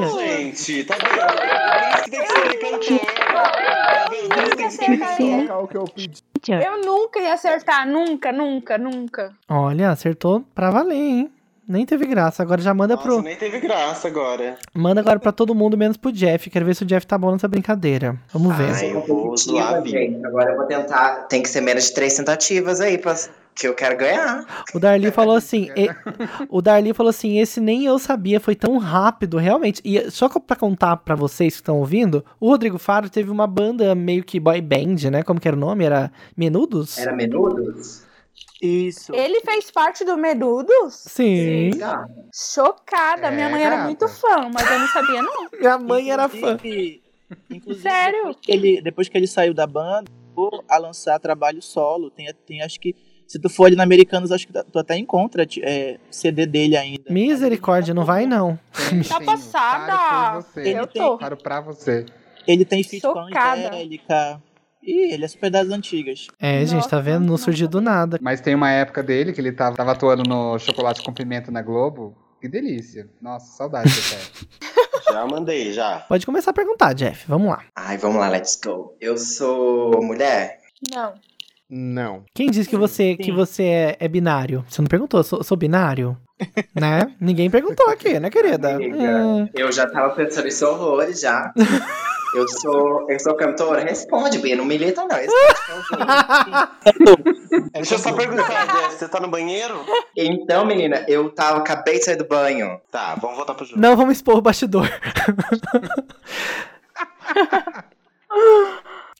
[0.00, 2.10] não, gente, tá vendo?
[2.58, 3.52] Tem que ser cantor.
[4.28, 5.46] Tá isso que tem que ser.
[5.46, 6.22] Colocar o que eu pedi.
[6.48, 7.86] Eu nunca ia acertar.
[7.86, 9.32] Nunca, nunca, nunca.
[9.48, 11.30] Olha, acertou pra valer, hein?
[11.68, 12.42] Nem teve graça.
[12.42, 13.22] Agora já manda Nossa, pro.
[13.22, 14.58] nem teve graça agora.
[14.74, 16.50] Manda agora pra todo mundo, menos pro Jeff.
[16.50, 18.18] Quero ver se o Jeff tá bom nessa brincadeira.
[18.32, 18.74] Vamos ver.
[18.74, 20.26] Ai, eu vou zoar gente.
[20.26, 21.28] Agora eu vou tentar.
[21.28, 23.14] Tem que ser menos de três tentativas aí, pra...
[23.54, 24.64] que eu quero ganhar.
[24.74, 25.70] O Darli falou assim.
[25.76, 25.88] e-
[26.48, 29.80] O Darli falou assim: esse nem eu sabia, foi tão rápido, realmente.
[29.84, 33.94] E só pra contar pra vocês que estão ouvindo, o Rodrigo Faro teve uma banda
[33.94, 35.22] meio que boy band, né?
[35.22, 35.84] Como que era o nome?
[35.84, 36.98] Era Menudos?
[36.98, 38.02] Era menudos?
[38.60, 39.14] Isso.
[39.14, 40.94] Ele fez parte do Menudos?
[40.94, 41.70] Sim.
[41.82, 43.30] Ah, Chocada.
[43.30, 45.48] Minha É, mãe era muito fã, mas eu não sabia, não.
[45.58, 46.54] Minha mãe era fã.
[46.54, 47.02] Inclusive-
[47.50, 48.18] Inclusive, Sério?
[48.28, 52.10] Depois que, ele, depois que ele saiu da banda, começou a lançar trabalho solo.
[52.10, 52.94] Tem, tem acho que.
[53.34, 57.02] Se tu for ali na Americanos, acho que tu até encontra é, CD dele ainda.
[57.10, 58.56] Misericórdia, não vai não.
[59.08, 60.46] Tá passada.
[60.54, 61.18] Eu tô.
[61.18, 62.06] Paro pra você.
[62.46, 63.54] Ele tem feat com a.
[63.54, 64.40] Angélica.
[64.80, 66.28] Ih, ele é super das antigas.
[66.38, 67.22] É, gente, tá Nossa, vendo?
[67.22, 67.42] Não nossa.
[67.42, 68.20] surgiu do nada.
[68.22, 71.60] Mas tem uma época dele que ele tava, tava atuando no Chocolate com Pimenta na
[71.60, 72.16] Globo.
[72.40, 73.10] Que delícia.
[73.20, 75.10] Nossa, saudade até.
[75.12, 76.00] Já mandei, já.
[76.08, 77.24] Pode começar a perguntar, Jeff.
[77.28, 77.64] Vamos lá.
[77.74, 78.96] Ai, vamos lá, let's go.
[79.00, 80.60] Eu sou mulher?
[80.92, 81.14] Não.
[81.70, 82.24] Não.
[82.34, 84.64] Quem disse que você, que você é, é binário?
[84.68, 85.22] Você não perguntou?
[85.24, 86.16] Sou, sou binário?
[86.74, 87.14] né?
[87.20, 88.74] Ninguém perguntou aqui, né, querida?
[88.74, 91.52] Amiga, Hum, Eu já tava pensando isso horrores já.
[92.34, 93.80] Eu sou, eu sou cantora?
[93.84, 94.56] Responde, Bia.
[94.56, 95.16] Não milita, não.
[95.16, 96.04] Responde,
[97.74, 99.86] Deixa eu só perguntar, Jess, você tá no banheiro?
[100.16, 102.80] Então, menina, eu tava, acabei de sair do banho.
[102.90, 103.80] Tá, vamos voltar pro jogo.
[103.80, 104.90] não vamos expor o bastidor.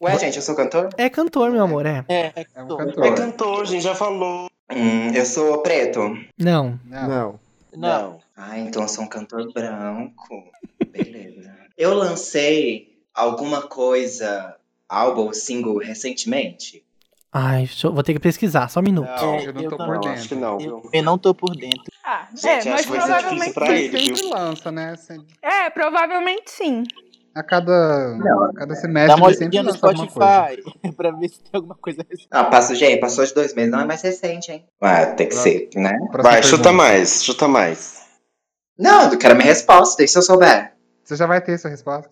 [0.05, 0.91] Ué, gente, eu sou cantor?
[0.99, 2.05] É cantor, meu amor, é.
[2.09, 2.81] É, é, É um cantor.
[2.83, 3.15] É cantor.
[3.15, 4.49] cantor, a gente já falou.
[4.71, 6.01] Hum, eu sou preto.
[6.39, 6.79] Não.
[6.85, 7.09] Não.
[7.09, 7.41] Não.
[7.77, 8.21] Não.
[8.37, 10.45] Ah, então eu sou um cantor branco.
[10.91, 11.55] Beleza.
[11.77, 14.57] Eu lancei alguma coisa,
[14.89, 16.85] álbum, single, recentemente?
[17.37, 19.09] Ai, eu- vou ter que pesquisar, só um minuto.
[19.09, 20.39] Não, Eu não eu tô por não, acho que dentro.
[20.41, 20.91] não, Eu, viu?
[20.93, 21.93] eu não tô por dentro.
[22.05, 23.73] Ah, Gente, é, acho mas que vai ser provavelmente difícil pra sim.
[23.73, 24.17] ele, viu?
[24.17, 24.97] Sempre lança, né?
[24.97, 26.85] Sempre- É, provavelmente sim.
[27.35, 28.45] A cada, Não.
[28.45, 30.53] a cada semestre Dá uma sempre olhadinha no lança alguma coisa.
[30.63, 32.29] Spotify pra ver se tem alguma coisa recente.
[32.31, 34.65] Ah, passou, gente, passou de dois meses, não é mais recente, hein?
[34.81, 35.99] Ah, tem que ser, né?
[36.23, 36.73] Vai, chuta pergunta.
[36.73, 38.05] mais, chuta mais.
[38.79, 40.75] Não, eu quero minha resposta, e se eu souber?
[41.03, 42.11] Você já vai ter sua resposta.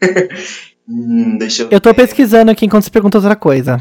[0.90, 1.96] Hum, deixa eu Eu tô ver.
[1.96, 3.76] pesquisando aqui enquanto você pergunta outra coisa.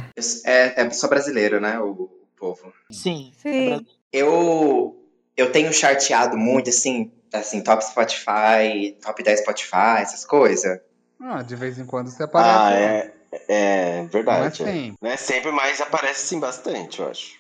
[0.46, 2.74] É, é só brasileiro, né, o, o povo.
[2.92, 3.32] Sim.
[3.38, 3.86] Sim.
[4.12, 4.94] Eu,
[5.38, 10.80] eu tenho charteado muito, assim, assim, top Spotify, top 10 Spotify, essas coisas.
[11.22, 12.82] Ah, de vez em quando você Ah, aparece.
[12.84, 13.18] é.
[13.50, 14.64] É Não é verdade.
[14.64, 14.66] é.
[14.66, 14.96] sempre.
[15.02, 17.34] Não é sempre, mas aparece sim bastante, eu acho.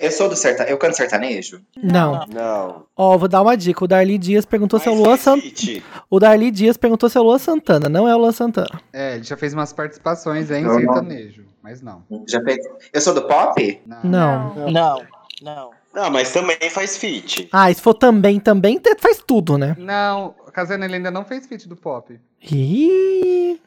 [0.00, 0.72] Eu sou do sertanejo.
[0.74, 1.60] Eu canto sertanejo?
[1.76, 2.26] Não.
[2.26, 2.86] Não.
[2.96, 3.84] Ó, vou dar uma dica.
[3.84, 5.82] O Darli Dias perguntou se é o Mas Luan Santana.
[6.08, 7.86] O Darli Dias perguntou se é o Luan Santana.
[7.88, 8.80] Não é o Luan Santana.
[8.92, 10.78] É, ele já fez umas participações aí em não.
[10.78, 12.02] sertanejo, mas não.
[12.26, 12.56] Já fez...
[12.92, 13.82] Eu sou do pop?
[13.86, 14.00] Não.
[14.04, 14.54] Não.
[14.54, 15.06] Não, não.
[15.42, 15.70] Não,
[16.10, 17.48] mas também faz feat.
[17.52, 19.74] Ah, se for também, também, faz tudo, né?
[19.78, 22.18] Não, a Casena ele ainda não fez feat do pop.
[22.52, 23.58] Ih,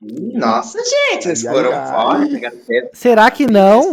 [0.00, 1.70] Nossa, gente, vocês foram
[2.30, 2.88] pegaram cedo.
[2.92, 3.92] será que não?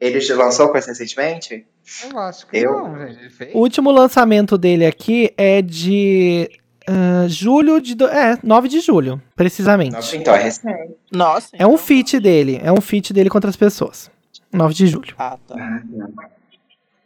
[0.00, 1.66] Ele já lançou coisa recentemente?
[2.10, 2.72] Eu acho que Eu?
[2.72, 3.18] não, gente.
[3.20, 3.54] Ele fez?
[3.54, 6.48] O último lançamento dele aqui é de
[6.86, 7.94] ah, julho de.
[7.94, 9.92] do- É, 9 de julho, precisamente.
[9.92, 10.94] Nossa, então é recente.
[11.12, 11.48] Nossa.
[11.52, 12.60] É um então- feat dele.
[12.62, 14.10] É um feat dele contra as pessoas.
[14.52, 15.14] 9 de julho.
[15.18, 15.54] Ah, tá.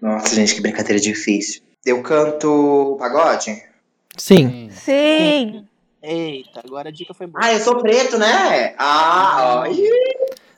[0.00, 1.62] Nossa, gente, que brincadeira difícil.
[1.84, 3.62] Eu canto pagode?
[4.16, 4.68] Sim.
[4.70, 4.70] Sim.
[4.70, 5.68] Sim.
[6.02, 7.44] Eita, agora a dica foi boa.
[7.44, 8.74] Ah, eu sou preto, né?
[8.78, 9.66] Ah, ó.
[9.66, 9.88] Ih.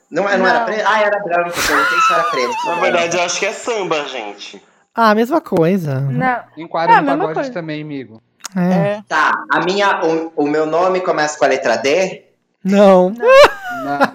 [0.09, 0.65] Não, não, era Não.
[0.65, 0.83] preto?
[0.87, 1.49] Ah, era branco.
[1.49, 2.55] Eu perguntei se era preto.
[2.65, 4.61] Na verdade, eu acho que é samba, gente.
[4.93, 5.99] Ah, mesma coisa.
[5.99, 6.39] Não.
[6.57, 7.51] Enquadra Ah, no pagode coisa.
[7.51, 8.21] também, amigo.
[8.55, 8.73] É.
[8.97, 9.03] É.
[9.07, 12.23] Tá, a minha, o, o meu nome começa com a letra D?
[12.63, 13.09] Não.
[13.11, 13.19] Não.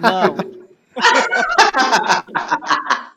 [0.01, 0.60] Não.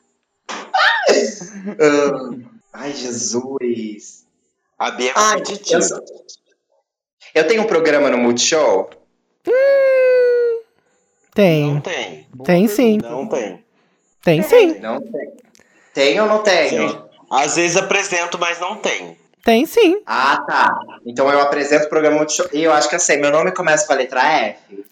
[2.73, 4.25] Ai, Jesus.
[4.79, 6.05] A Bia Ai, eu, sou-
[7.35, 8.91] eu tenho um programa no Multishow?
[11.35, 11.75] Tem.
[11.75, 12.27] Não tem.
[12.45, 12.99] Tem sim.
[12.99, 13.65] Não tem.
[14.23, 14.79] Tem sim.
[14.81, 15.33] Não tem.
[15.93, 16.69] Tem ou não tem?
[16.71, 17.03] Sim.
[17.31, 19.17] Às vezes apresento, mas não tem.
[19.45, 20.01] Tem sim.
[20.07, 20.79] Ah, tá.
[21.07, 22.49] Então eu apresento o programa Multishow.
[22.53, 24.85] E eu acho que eu sei, meu nome começa com a letra F.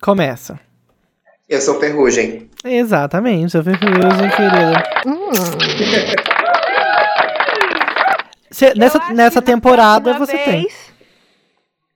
[0.00, 0.58] Começa.
[1.48, 2.50] Eu sou Ferrugem.
[2.64, 4.82] Exatamente, seu ferrugem, querida.
[8.50, 10.62] Cê- Eu nessa acho que nessa da temporada próxima você tem.
[10.62, 10.92] vez-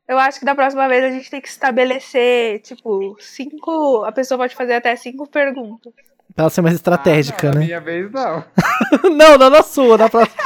[0.09, 4.05] Eu acho que da próxima vez a gente tem que estabelecer, tipo, cinco.
[4.05, 5.93] A pessoa pode fazer até cinco perguntas.
[6.35, 7.61] Pra ela ser mais estratégica, Ah, não, né?
[7.61, 8.45] Na minha vez, não.
[9.17, 10.37] não, não na sua, na próxima.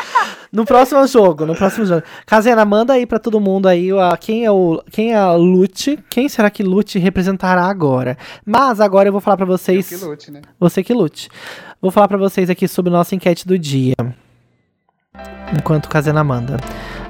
[0.51, 2.03] No próximo jogo, no próximo jogo.
[2.25, 5.99] Casena, manda aí pra todo mundo aí ó, quem é o quem é a Lute,
[6.09, 8.17] quem será que Lute representará agora.
[8.47, 10.43] Mas agora eu vou falar pra vocês, Que lute, né?
[10.59, 11.29] você que lute.
[11.83, 13.95] Vou falar pra vocês aqui sobre nossa enquete do dia.
[15.57, 16.57] Enquanto Casena manda.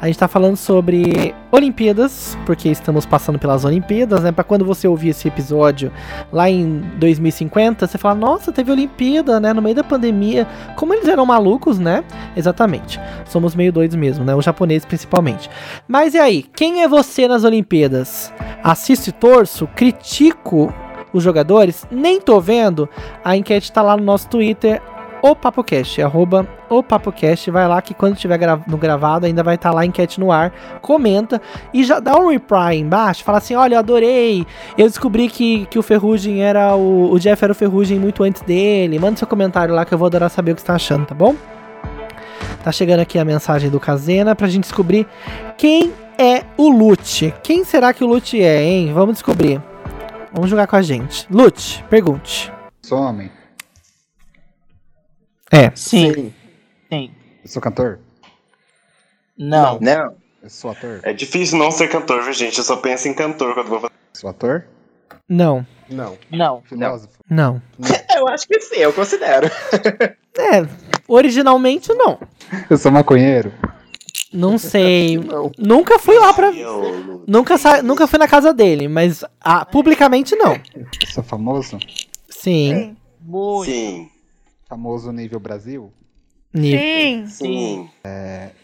[0.04, 4.32] A gente tá falando sobre Olimpíadas, porque estamos passando pelas Olimpíadas, né?
[4.32, 5.90] Pra quando você ouvir esse episódio
[6.30, 9.54] lá em 2050, você fala, nossa, teve Olimpíada, né?
[9.54, 10.46] No meio da pandemia.
[10.76, 12.04] Como eles eram malucos, né?
[12.36, 13.00] Exatamente.
[13.24, 14.34] Somos meio doidos mesmo, né?
[14.34, 15.48] Os japoneses principalmente.
[15.88, 16.42] Mas e aí?
[16.54, 18.30] Quem é você nas Olimpíadas?
[18.62, 19.66] Assisto e torço?
[19.68, 20.70] Critico
[21.14, 21.86] os jogadores?
[21.90, 22.86] Nem tô vendo?
[23.24, 24.82] A enquete tá lá no nosso Twitter,
[25.24, 29.70] o PapoCast, arroba o PapoCast, vai lá que quando tiver no gravado ainda vai estar
[29.70, 30.52] lá a enquete no ar,
[30.82, 31.40] comenta
[31.72, 34.46] e já dá um reply embaixo, fala assim, olha, eu adorei,
[34.76, 38.42] eu descobri que, que o Ferrugem era o, o Jeff era o Ferrugem muito antes
[38.42, 41.06] dele, manda seu comentário lá que eu vou adorar saber o que você tá achando,
[41.06, 41.34] tá bom?
[42.62, 45.06] Tá chegando aqui a mensagem do Kazena pra gente descobrir
[45.56, 47.32] quem é o Lute.
[47.42, 48.92] Quem será que o Lute é, hein?
[48.92, 49.60] Vamos descobrir.
[50.32, 51.26] Vamos jogar com a gente.
[51.30, 52.52] Lute, pergunte.
[52.82, 53.30] Sou homem.
[55.50, 55.70] É.
[55.74, 56.32] Sim.
[56.92, 57.10] Sim.
[57.42, 58.00] Eu sou cantor.
[59.36, 59.78] Não.
[59.80, 60.14] Não.
[60.42, 61.00] Eu sou ator.
[61.02, 62.58] É difícil não ser cantor, viu, gente?
[62.58, 63.92] Eu só penso em cantor quando vou fazer.
[64.12, 64.66] Sou ator.
[65.28, 66.18] Não, Não.
[66.30, 66.62] Não.
[66.62, 67.14] Filósofo.
[67.30, 67.60] não.
[68.14, 69.50] Eu acho que sim, eu considero.
[70.36, 70.66] É,
[71.06, 72.18] originalmente não.
[72.68, 73.52] Eu sou maconheiro.
[74.32, 75.16] Não sei.
[75.22, 75.52] Não.
[75.56, 76.50] Nunca fui lá pra.
[76.50, 77.80] Eu- Nunca, sa...
[77.84, 80.54] Nunca fui na casa dele, mas ah, publicamente não.
[80.74, 81.78] Eu sou famoso.
[82.28, 82.96] Sim.
[83.20, 83.70] Muito.
[83.70, 84.10] Sim.
[84.74, 85.92] Famoso nível Brasil.
[86.52, 87.26] Sim.
[87.28, 87.90] Sim.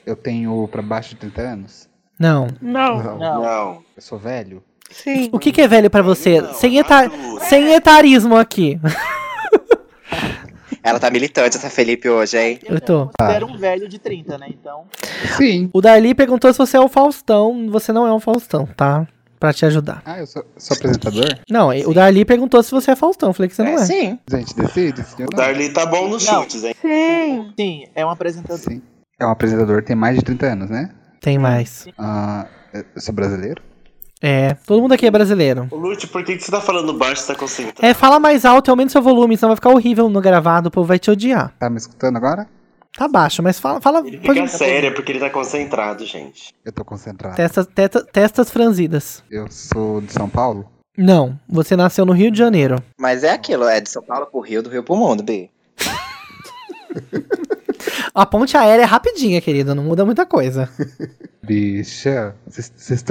[0.04, 1.88] Eu tenho pra baixo de 30 anos.
[2.18, 2.48] Não.
[2.60, 3.00] Não.
[3.00, 3.18] Não.
[3.18, 3.42] Não.
[3.42, 3.84] Não.
[3.94, 4.60] Eu sou velho.
[4.90, 5.28] Sim.
[5.30, 6.40] O que, que é velho pra você?
[6.40, 7.08] Não, sem, etar...
[7.08, 7.44] maduro.
[7.44, 8.80] sem etarismo aqui.
[10.82, 12.58] Ela tá militante, essa Felipe, hoje, hein?
[12.64, 13.08] Eu tô.
[13.16, 14.48] Considero um velho de 30, né?
[14.50, 14.86] Então.
[15.36, 15.70] Sim.
[15.72, 17.70] O Darli perguntou se você é o Faustão.
[17.70, 19.06] Você não é um Faustão, tá?
[19.40, 20.02] Pra te ajudar.
[20.04, 21.26] Ah, eu sou, sou apresentador?
[21.48, 23.30] Não, o Darli perguntou se você é Faustão.
[23.30, 23.78] Eu Falei que você não é.
[23.78, 24.18] sim.
[24.30, 25.02] Gente, decide?
[25.02, 25.26] Sim O?
[25.34, 26.74] Darli tá bom nos chutes, hein?
[26.80, 27.52] Sim.
[27.58, 28.58] Sim, é um apresentador.
[28.58, 28.82] Sim.
[29.18, 30.90] É um apresentador, tem mais de 30 anos, né?
[31.22, 31.88] Tem mais.
[31.98, 33.62] Ah, eu sou brasileiro?
[34.22, 35.66] É, todo mundo aqui é brasileiro.
[35.72, 37.78] Lute, por que, que você tá falando baixo e tá concentrado?
[37.82, 40.70] É, fala mais alto e aumenta seu volume, senão vai ficar horrível no gravado, o
[40.70, 41.54] povo vai te odiar.
[41.58, 42.46] Tá me escutando agora?
[42.96, 46.52] Tá baixo, mas fala, fala Ele pode- fica sério é porque ele tá concentrado, gente.
[46.64, 47.36] Eu tô concentrado.
[47.36, 49.22] testas, teta- testas franzidas.
[49.30, 50.66] Eu sou de São Paulo?
[50.98, 52.76] Não, você nasceu no Rio de Janeiro.
[52.98, 55.48] Mas é aquilo, é de São Paulo pro Rio, do Rio pro mundo, B.
[58.12, 60.68] A ponte aérea é rapidinha, querida, não muda muita coisa.
[61.42, 63.02] Bicha, vocês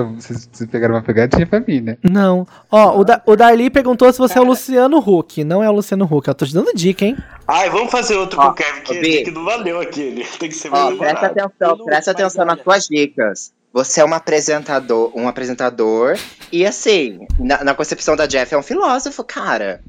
[0.70, 1.98] pegaram uma pegadinha pra mim, né?
[2.04, 2.46] Não.
[2.72, 5.44] Ó, o, da, o Darli perguntou se você é o Luciano Huck.
[5.44, 6.28] Não é o Luciano Huck.
[6.28, 7.18] Eu tô te dando dica, hein?
[7.52, 10.24] Ai, vamos fazer outro Ó, com o Kevin, que, que não valeu aquele.
[10.38, 13.52] Tem que ser Ó, mais presta atenção, presta atenção nas tuas dicas.
[13.74, 16.18] Você é um apresentador, um apresentador,
[16.52, 19.82] e assim, na, na concepção da Jeff é um filósofo, cara.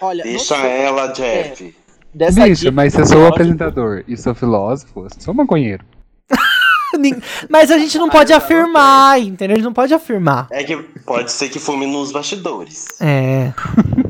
[0.00, 1.74] Olha, Deixa ela, Jeff.
[2.12, 5.32] dessa Bicho, dica mas se eu sou um filósofo, apresentador e sou filósofo, eu sou
[5.34, 5.84] maconheiro.
[7.48, 9.54] Mas a gente não pode afirmar, entendeu?
[9.54, 10.48] A gente não pode afirmar.
[10.50, 10.76] É que
[11.06, 12.86] pode ser que fume nos bastidores.
[13.00, 13.52] É.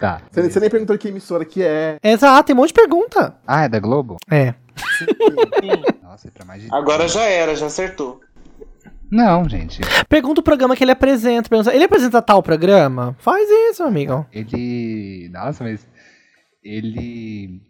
[0.00, 0.22] Tá.
[0.30, 1.98] Você, você nem perguntou que emissora que é.
[2.02, 3.34] Exato, tem um monte de pergunta.
[3.46, 4.16] Ah, é da Globo?
[4.30, 4.54] É.
[6.02, 6.68] Nossa, é pra mais de.
[6.72, 8.20] Agora já era, já acertou.
[9.10, 9.80] Não, gente.
[10.08, 11.48] Pergunta o programa que ele apresenta.
[11.48, 13.16] pergunta, Ele apresenta tal programa?
[13.18, 14.26] Faz isso, amigo.
[14.32, 15.30] Ele.
[15.32, 15.86] Nossa, mas.
[16.62, 17.60] Ele.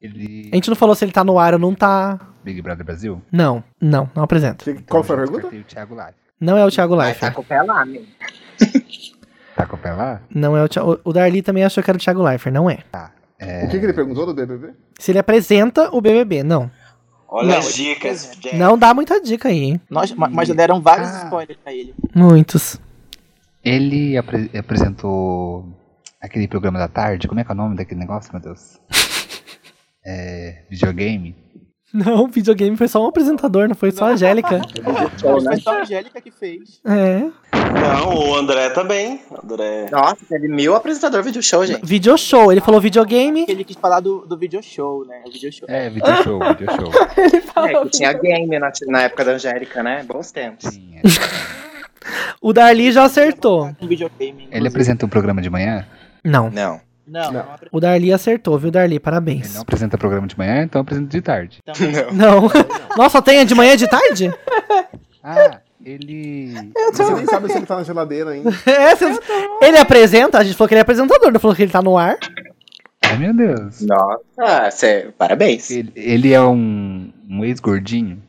[0.00, 0.50] Ele.
[0.52, 2.18] A gente não falou se ele tá no ar ou não tá.
[2.42, 3.22] Big Brother Brasil?
[3.30, 4.64] Não, não, não apresenta.
[4.64, 5.48] Que- Qual foi a pergunta?
[5.48, 5.96] Tem o Thiago.
[6.40, 8.02] Não é o Thiago Vai tá com o pé lá, meu.
[9.56, 10.20] Tá com o pé lá?
[10.34, 10.98] Não é o Thiago.
[11.04, 12.78] O Darli também achou que era o Thiago Leifert, não é.
[13.38, 13.64] É.
[13.64, 14.72] O que, que ele perguntou do BBB?
[14.98, 16.70] Se ele apresenta o BBB, não.
[17.28, 18.36] Olha Não, as dicas.
[18.40, 18.56] Jeff.
[18.56, 19.80] Não dá muita dica aí, hein?
[19.90, 21.24] Nós, ma- mas já deram vários Ah.
[21.24, 21.94] spoilers pra ele.
[22.14, 22.78] Muitos.
[23.64, 25.66] Ele apre- apresentou
[26.20, 27.26] aquele programa da tarde.
[27.28, 28.78] Como é que é o nome daquele negócio, meu Deus?
[30.04, 30.62] É.
[30.68, 31.36] Videogame?
[32.04, 34.60] Não, o videogame foi só um apresentador, não foi só a Angélica.
[35.20, 36.80] Foi só a Angélica que fez.
[36.84, 37.18] É.
[37.52, 39.20] Não, o André também.
[39.44, 39.88] André.
[39.90, 41.84] Nossa, teve mil apresentador vídeo show, gente.
[41.84, 42.50] Video show.
[42.50, 43.44] Ele falou videogame.
[43.46, 45.22] Ele quis falar do, do video show, né?
[45.30, 45.66] Video show.
[45.68, 46.90] É, video show, video show.
[47.18, 47.82] Ele É, falou.
[47.84, 50.02] que tinha game na, na época da Angélica, né?
[50.06, 50.70] Bons tempos.
[50.72, 51.02] Sim, é.
[52.40, 53.70] O Darli já acertou.
[54.50, 55.86] Ele apresenta um programa de manhã?
[56.24, 56.50] Não.
[56.50, 56.80] Não.
[57.12, 57.32] Não, Não.
[57.32, 58.94] não O Darli acertou, viu, Darli?
[58.94, 59.54] Ele Parabéns.
[59.54, 61.58] não apresenta programa de manhã, então apresenta de tarde.
[61.64, 61.92] também.
[62.12, 62.42] Não.
[62.96, 64.32] Nossa, só tem a de manhã e de tarde?
[65.24, 66.52] Ah, ele.
[66.92, 68.50] Você nem sabe se ele tá na geladeira ainda.
[68.66, 69.20] É, vocês-
[69.60, 71.96] Ele apresenta, a gente falou que ele é apresentador, não falou que ele tá no
[71.96, 72.16] ar.
[73.02, 73.82] Ai meu Deus.
[73.82, 75.70] Nossa, cê, parabéns.
[75.70, 78.20] Ele, ele é um, um ex-gordinho?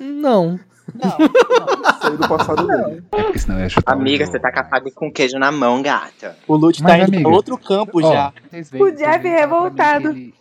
[0.00, 0.58] Não.
[0.94, 2.00] Não, não.
[2.00, 3.02] Saiu do passado dele.
[3.12, 5.38] É porque senão eu ia chutar o Amiga, você tá com a faca com queijo
[5.38, 6.36] na mão, gata.
[6.48, 8.32] O Lute tá indo amiga, pra outro campo Ó, já.
[8.50, 10.12] veem- O Jeff vêm revoltado.
[10.12, 10.34] vêm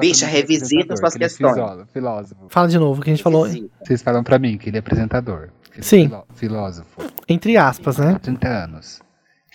[0.00, 1.54] Bicha, é revisita apresentador, suas que é questões.
[1.54, 2.46] filó- Filósofo.
[2.48, 3.46] Fala de novo o que a gente falou.
[3.82, 5.48] Vocês falam pra mim que ele é apresentador.
[5.72, 6.04] ele é Sim.
[6.08, 7.02] filó- Filósofo.
[7.28, 8.18] Entre aspas, né?
[8.22, 9.00] 30 anos.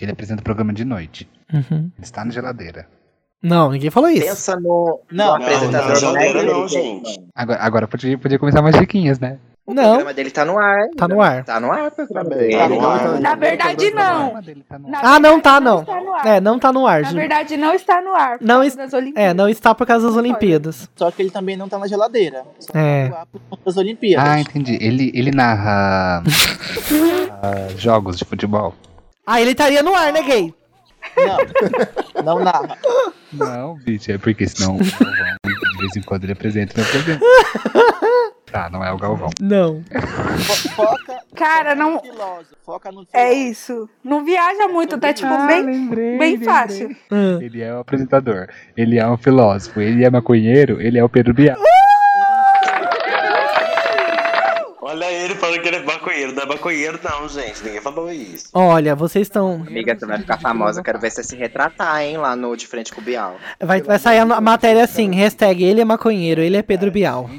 [0.00, 1.28] Ele apresenta programa de noite.
[1.52, 1.62] Uhum.
[1.70, 2.86] Ele está na geladeira.
[3.42, 4.24] Não, ninguém falou isso.
[4.26, 7.20] Pensa no, Não, não, apresentador não, não, Dele, gente.
[7.34, 9.38] Agora, agora podia, podia começar umas diquinhas, né?
[9.64, 9.84] O Não.
[9.84, 10.88] programa dele tá no ar.
[10.96, 11.44] Tá no ar.
[11.44, 12.56] Tá no ar o programa Tá bem, dele.
[12.58, 13.20] tá no ar.
[13.20, 14.30] Na verdade, não.
[14.30, 15.04] programa tá no Na ar.
[15.04, 15.80] Ah, não tá, verdade, não.
[15.80, 16.28] está no.
[16.28, 17.02] É, não tá no ar.
[17.02, 18.38] Na verdade, não está no ar.
[18.38, 19.30] por Não causa es- das Olimpíadas.
[19.30, 20.90] É, não está por causa das Olimpíadas.
[20.96, 22.42] Só que ele também não tá na geladeira.
[22.58, 23.08] Só É.
[23.08, 24.28] tá por conta das Olimpíadas.
[24.28, 24.76] Ah, entendi.
[24.80, 26.24] Ele, ele narra
[27.40, 28.74] ah, jogos de futebol.
[29.24, 30.52] Ah, ele estaria no ar, né, gay?
[31.16, 32.76] Não, não narra.
[33.32, 37.20] Não, bicho, é porque senão de vez em quando ele apresenta não apresenta.
[38.52, 39.30] Tá, não é o Galvão.
[39.40, 39.82] Não.
[40.38, 42.00] Fo- Foca Cara, não.
[42.64, 43.08] Foca no filósofo.
[43.16, 43.88] É isso.
[44.04, 46.94] Não viaja muito, tá tipo bem, lembrei, bem fácil.
[47.10, 47.38] Ah.
[47.40, 51.32] Ele é o apresentador, ele é um filósofo, ele é maconheiro, ele é o Pedro
[51.32, 51.56] Bial.
[54.84, 56.32] Olha ele falando que ele é maconheiro.
[56.34, 57.64] Não é maconheiro, não, gente.
[57.64, 58.48] Ninguém falou isso.
[58.52, 59.64] Olha, vocês estão.
[59.66, 60.80] Amiga, você vai ficar famosa.
[60.80, 63.36] Eu quero ver você se retratar, hein, lá no De Frente com o Bial.
[63.60, 67.30] Vai, vai sair a matéria assim: hashtag ele é maconheiro, ele é Pedro Bial.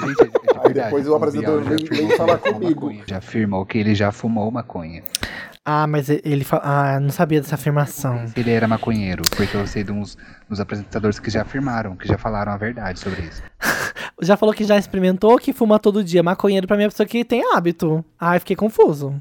[0.00, 2.80] Gente, é de Aí depois o apresentador vem- falar que ele fumou comigo.
[2.86, 3.04] maconha.
[3.06, 5.02] Já afirmou que ele já fumou maconha.
[5.64, 6.62] Ah, mas ele fala.
[6.64, 8.24] Ah, não sabia dessa afirmação.
[8.36, 10.16] Ele era maconheiro, porque eu sei de uns,
[10.48, 13.42] dos apresentadores que já afirmaram, que já falaram a verdade sobre isso.
[14.22, 16.22] Já falou que já experimentou, que fuma todo dia.
[16.22, 18.02] Maconheiro pra mim é pessoa que tem hábito.
[18.18, 19.14] Ai, fiquei confuso.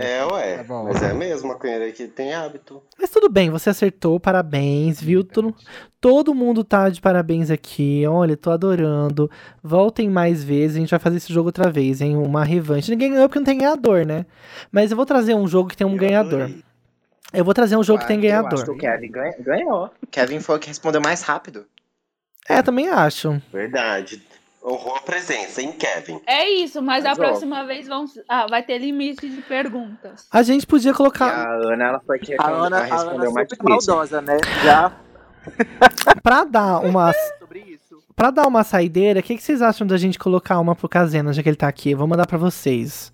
[0.00, 0.56] É, ué.
[0.58, 0.84] Tá bom.
[0.84, 2.82] Mas é mesmo, maconheiro que tem hábito.
[2.98, 5.24] Mas tudo bem, você acertou, parabéns, viu?
[5.24, 5.54] Todo,
[6.00, 8.04] todo mundo tá de parabéns aqui.
[8.06, 9.30] Olha, tô adorando.
[9.62, 12.16] Voltem mais vezes, a gente vai fazer esse jogo outra vez, hein?
[12.16, 12.90] Uma revanche.
[12.90, 14.24] Ninguém ganhou porque não tem ganhador, né?
[14.70, 16.42] Mas eu vou trazer um jogo que tem um Eu ganhador.
[16.42, 16.62] adorei.
[17.32, 18.74] Eu vou trazer um jogo que tem Eu acho que ganhador.
[18.74, 19.10] o Kevin
[19.42, 19.90] ganhou.
[20.10, 21.66] Kevin foi o que respondeu mais rápido.
[22.48, 23.42] É, também acho.
[23.52, 24.22] Verdade.
[24.64, 26.20] Honrou a presença, hein, Kevin?
[26.26, 27.14] É isso, mas a ó.
[27.14, 30.26] próxima vez vão, ah, vai ter limite de perguntas.
[30.30, 31.26] A gente podia colocar.
[31.30, 33.94] a Ana, ela foi que A Ana, a Ana respondeu é mais super difícil.
[33.94, 34.36] maldosa, né?
[34.64, 34.92] Já
[36.22, 37.12] Pra dar uma.
[37.38, 37.98] sobre isso.
[38.14, 41.32] Pra dar uma saideira, o que, que vocês acham da gente colocar uma pro Casena,
[41.32, 41.94] já que ele tá aqui?
[41.94, 43.12] Vou mandar pra vocês.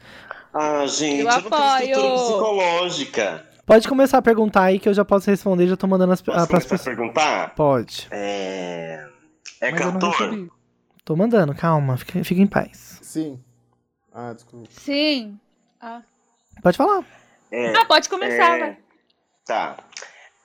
[0.53, 1.91] Ah, gente, Eu eu, não tenho apoio.
[1.91, 3.45] estrutura psicológica.
[3.67, 6.39] Pode começar a perguntar aí que eu já posso responder, já tô mandando as, Posso
[6.39, 6.83] ah, pras a pessoas.
[6.97, 7.55] perguntar?
[7.55, 8.09] Pode.
[8.11, 9.05] É...
[9.61, 10.49] É Mas eu não cantor?
[11.05, 12.99] Tô mandando, calma, fica, fica em paz.
[13.03, 13.43] Sim.
[14.13, 14.69] Ah, desculpa.
[14.71, 15.39] Sim.
[15.81, 16.03] Ah,
[16.63, 17.05] Pode falar.
[17.51, 18.79] É, Ah, pode começar, é, vai.
[19.45, 19.77] Tá.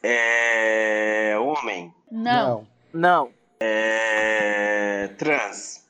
[0.04, 1.38] É.
[1.40, 1.94] Homem.
[2.12, 2.68] Não.
[2.94, 5.08] Não, É.
[5.18, 5.86] Trans.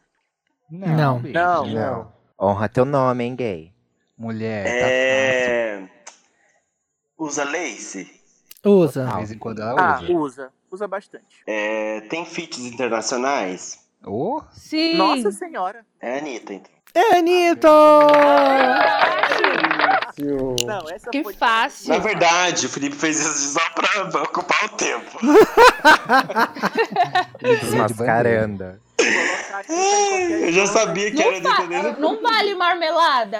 [0.70, 1.20] Não.
[1.20, 1.34] bicho.
[1.34, 1.66] não.
[1.66, 2.14] Não.
[2.40, 3.74] Honra teu nome, hein, gay.
[4.18, 5.90] Mulher, tá É.
[7.18, 8.20] Usa lace.
[8.64, 9.06] Usa.
[9.08, 10.12] De vez em quando ela Ah, usa.
[10.14, 10.54] usa.
[10.72, 11.42] Usa bastante.
[11.48, 12.02] É.
[12.02, 13.80] Tem feats internacionais.
[14.06, 14.96] Oh, Sim.
[14.96, 15.86] Nossa senhora.
[16.02, 16.72] É a Anitta, então.
[16.96, 17.70] É, Anitta!
[20.66, 21.34] Não, essa Que foi...
[21.34, 21.90] fácil.
[21.90, 25.20] Na verdade, o Felipe fez isso só pra pra ocupar o tempo.
[27.40, 28.80] Desmascarando.
[29.00, 32.00] Tá Eu já sabia que era Não, va- dependendo.
[32.02, 33.40] não vale marmelada.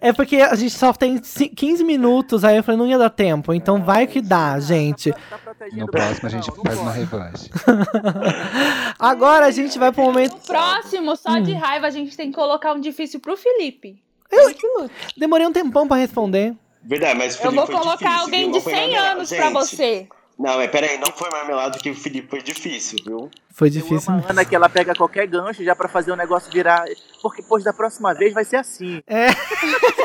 [0.00, 3.10] É porque a gente só tem ci- 15 minutos, aí eu falei, não ia dar
[3.10, 3.52] tempo.
[3.54, 5.12] Então vai que dá, gente.
[5.30, 7.50] Tá protegendo no próximo a gente Não, não faz uma revanche.
[8.98, 10.32] Agora a gente vai pro momento.
[10.34, 11.42] No próximo, só Hum.
[11.42, 14.02] de raiva, a gente tem que colocar um difícil pro Felipe.
[14.30, 14.88] Eu-.
[15.16, 16.54] Demorei um tempão pra responder.
[16.82, 18.48] Verdade, mas o Eu Felipe vou colocar difícil, alguém viu?
[18.50, 19.52] de Não foi 100 marmelada, anos pra gente.
[19.54, 20.08] você.
[20.38, 23.30] Não, mas peraí, não foi marmelada que o Felipe foi difícil, viu?
[23.50, 24.12] Foi Eu difícil.
[24.12, 26.84] amo a Ana que ela pega qualquer gancho já pra fazer o negócio virar.
[27.22, 29.00] Porque, pois, da próxima vez vai ser assim.
[29.06, 29.28] É.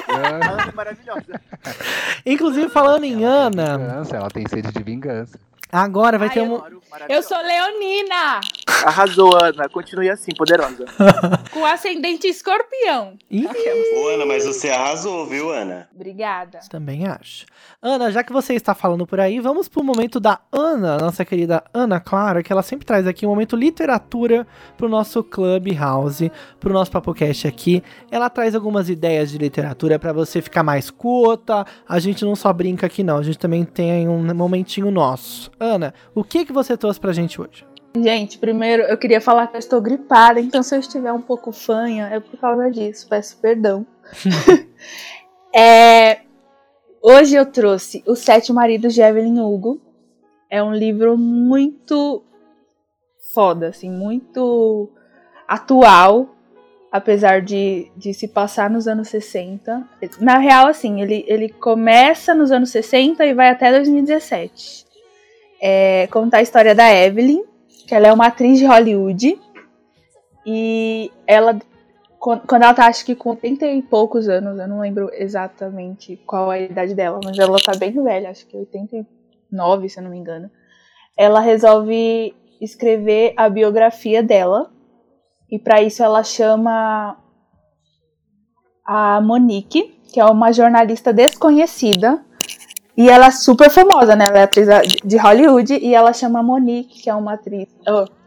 [0.08, 1.42] A Ana é maravilhosa.
[2.26, 5.40] Inclusive, falando em Ana, Vingança, ela tem sede de vingança.
[5.72, 6.62] Agora vai Ai, ter um.
[7.08, 8.42] Eu sou leonina,
[8.86, 9.68] Arrasou, Ana.
[9.68, 10.86] Continue assim, poderosa.
[11.52, 13.18] com ascendente escorpião.
[13.30, 15.90] Ih, Ô, Ana, mas você arrasou, viu, Ana?
[15.94, 16.60] Obrigada.
[16.70, 17.46] também acho.
[17.82, 21.64] Ana, já que você está falando por aí, vamos pro momento da Ana, nossa querida
[21.74, 24.48] Ana Clara, que ela sempre traz aqui um momento literatura
[24.78, 27.84] pro nosso Clubhouse, pro nosso PapoCast aqui.
[28.10, 31.66] Ela traz algumas ideias de literatura pra você ficar mais culta.
[31.88, 35.52] A gente não só brinca aqui não, a gente também tem um momentinho nosso.
[35.60, 37.66] Ana, o que que você trouxe pra gente hoje?
[37.96, 41.52] Gente, primeiro eu queria falar que eu estou gripada, então se eu estiver um pouco
[41.52, 43.86] fanha é por causa disso, peço perdão.
[45.52, 46.20] É,
[47.02, 49.82] hoje eu trouxe Os Sete Maridos de Evelyn Hugo.
[50.48, 52.24] É um livro muito
[53.34, 54.90] foda, assim, muito
[55.48, 56.36] atual,
[56.92, 59.88] apesar de, de se passar nos anos 60.
[60.20, 64.86] Na real, assim, ele, ele começa nos anos 60 e vai até 2017.
[65.62, 67.44] É, conta a história da Evelyn,
[67.88, 69.40] que ela é uma atriz de Hollywood.
[70.46, 71.60] E ela,
[72.18, 76.16] quan- quando ela tá, acho que com 30 e poucos anos, eu não lembro exatamente
[76.26, 80.04] qual é a idade dela, mas ela tá bem velha, acho que 89, se eu
[80.04, 80.50] não me engano.
[81.18, 84.72] Ela resolve escrever a biografia dela.
[85.52, 87.18] E para isso ela chama
[88.86, 92.24] a Monique, que é uma jornalista desconhecida.
[93.00, 94.26] E ela é super famosa, né?
[94.26, 94.68] Ela é atriz
[95.06, 97.70] de Hollywood e ela chama Monique, que é uma atriz,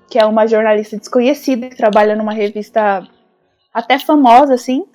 [0.09, 3.07] que é uma jornalista desconhecida que trabalha numa revista
[3.71, 4.87] até famosa, assim.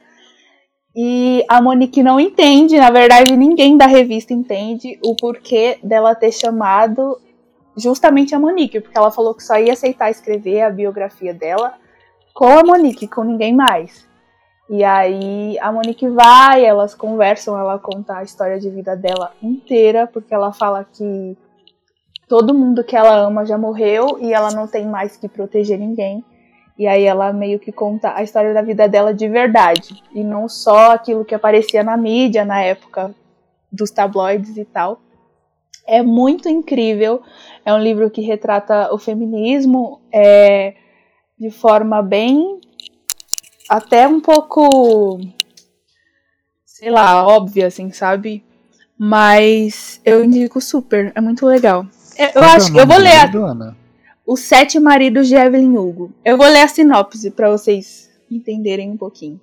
[0.96, 6.32] E a Monique não entende, na verdade, ninguém da revista entende o porquê dela ter
[6.32, 7.22] chamado
[7.76, 11.76] justamente a Monique, porque ela falou que só ia aceitar escrever a biografia dela
[12.34, 14.08] com a Monique, com ninguém mais.
[14.70, 20.06] E aí a Monique vai, elas conversam, ela conta a história de vida dela inteira,
[20.08, 21.38] porque ela fala que
[22.28, 26.24] todo mundo que ela ama já morreu e ela não tem mais que proteger ninguém.
[26.78, 30.48] E aí ela meio que conta a história da vida dela de verdade, e não
[30.48, 33.16] só aquilo que aparecia na mídia na época
[33.72, 35.00] dos tabloides e tal.
[35.88, 37.22] É muito incrível,
[37.66, 40.76] é um livro que retrata o feminismo é,
[41.40, 42.60] de forma bem
[43.70, 45.20] até um pouco,
[46.66, 48.44] sei lá, óbvia, assim, sabe?
[48.98, 51.86] Mas eu indico super, é muito legal.
[52.18, 53.76] Eu, eu é acho o que eu vou ler a-?
[54.26, 56.12] Os Sete Maridos de Evelyn Hugo.
[56.26, 59.40] Eu vou ler a sinopse para vocês entenderem um pouquinho.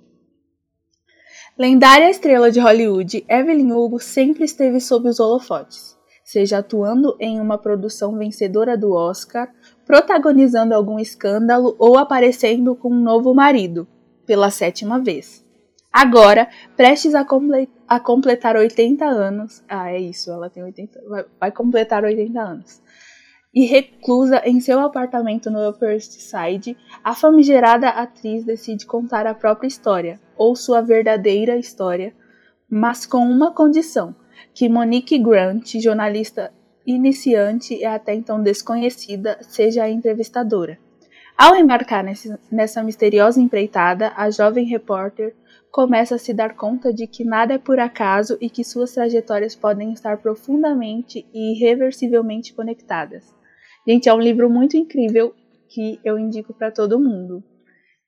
[1.57, 7.57] Lendária estrela de Hollywood, Evelyn Hugo sempre esteve sob os holofotes, seja atuando em uma
[7.57, 9.49] produção vencedora do Oscar,
[9.85, 13.87] protagonizando algum escândalo ou aparecendo com um novo marido,
[14.25, 15.43] pela sétima vez.
[15.91, 19.63] Agora, prestes a, comple- a completar 80 anos.
[19.67, 21.01] Ah, é isso, ela tem 80.
[21.07, 22.81] Vai, vai completar 80 anos.
[23.53, 29.33] E reclusa em seu apartamento no Upper East Side, a famigerada atriz decide contar a
[29.33, 32.13] própria história, ou sua verdadeira história,
[32.69, 34.13] mas com uma condição:
[34.53, 36.51] que Monique Grant, jornalista
[36.85, 40.77] iniciante e até então desconhecida, seja a entrevistadora.
[41.37, 45.35] Ao embarcar nesse- nessa misteriosa empreitada, a jovem repórter
[45.71, 49.53] começa a se dar conta de que nada é por acaso e que suas trajetórias
[49.55, 53.25] podem estar profundamente e irreversivelmente conectadas.
[53.85, 55.35] Gente, é um livro muito incrível
[55.67, 57.43] que eu indico para todo mundo.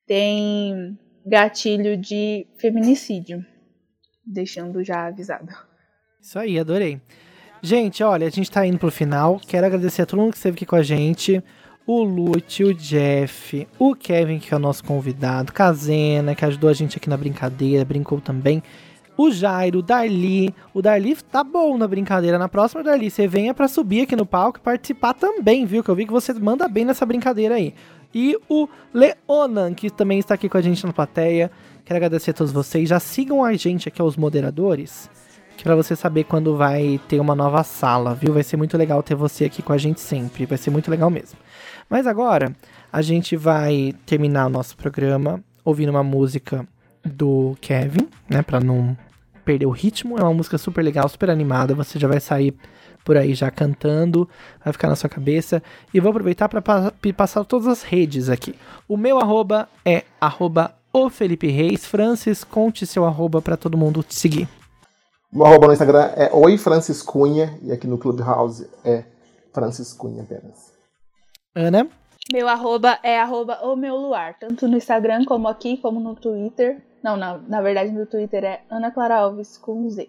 [0.07, 3.45] Tem gatilho de feminicídio,
[4.25, 5.49] deixando já avisado.
[6.21, 7.01] Isso aí, adorei.
[7.61, 9.41] Gente, olha, a gente tá indo pro final.
[9.45, 11.43] Quero agradecer a todo mundo que esteve aqui com a gente.
[11.87, 16.73] O Lute, o Jeff, o Kevin, que é o nosso convidado, Kazena, que ajudou a
[16.73, 18.61] gente aqui na brincadeira, brincou também.
[19.15, 20.53] O Jairo, o Darli.
[20.73, 22.37] O Darli tá bom na brincadeira.
[22.37, 25.81] Na próxima, Darli, você venha para subir aqui no palco e participar também, viu?
[25.81, 27.73] Que eu vi que você manda bem nessa brincadeira aí.
[28.13, 31.49] E o Leonan, que também está aqui com a gente na plateia.
[31.85, 32.89] Quero agradecer a todos vocês.
[32.89, 35.09] Já sigam a gente aqui, os moderadores,
[35.55, 38.33] que para você saber quando vai ter uma nova sala, viu?
[38.33, 40.45] Vai ser muito legal ter você aqui com a gente sempre.
[40.45, 41.39] Vai ser muito legal mesmo.
[41.89, 42.55] Mas agora
[42.91, 46.67] a gente vai terminar o nosso programa ouvindo uma música
[47.05, 48.97] do Kevin, né, para não
[49.45, 50.17] perder o ritmo.
[50.17, 51.73] É uma música super legal, super animada.
[51.73, 52.53] Você já vai sair
[53.05, 54.27] por aí já cantando,
[54.63, 55.63] vai ficar na sua cabeça.
[55.93, 58.53] E vou aproveitar para pa passar todas as redes aqui.
[58.87, 61.85] O meu arroba é arroba o Felipe Reis.
[61.85, 64.49] Francis, conte seu arroba para todo mundo te seguir.
[65.31, 69.05] Meu arroba no Instagram é Oi Francis Cunha e aqui no Clubhouse é
[69.53, 70.76] Francis Cunha apenas.
[71.57, 71.89] Ana?
[72.31, 76.83] Meu arroba é arroba o meu luar, tanto no Instagram como aqui, como no Twitter.
[77.03, 80.07] Não, não, na verdade no Twitter é Ana Clara Alves com Z.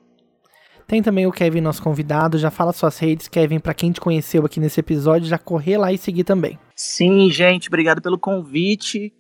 [0.86, 2.36] Tem também o Kevin, nosso convidado.
[2.36, 5.90] Já fala suas redes, Kevin, para quem te conheceu aqui nesse episódio, já correr lá
[5.90, 6.59] e seguir também.
[6.76, 9.12] Sim, gente, obrigado pelo convite.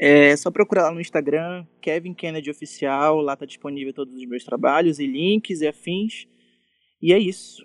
[0.00, 3.20] É só procurar lá no Instagram, Kevin Kennedy Oficial.
[3.20, 6.26] Lá tá disponível todos os meus trabalhos e links e afins.
[7.00, 7.62] E é isso.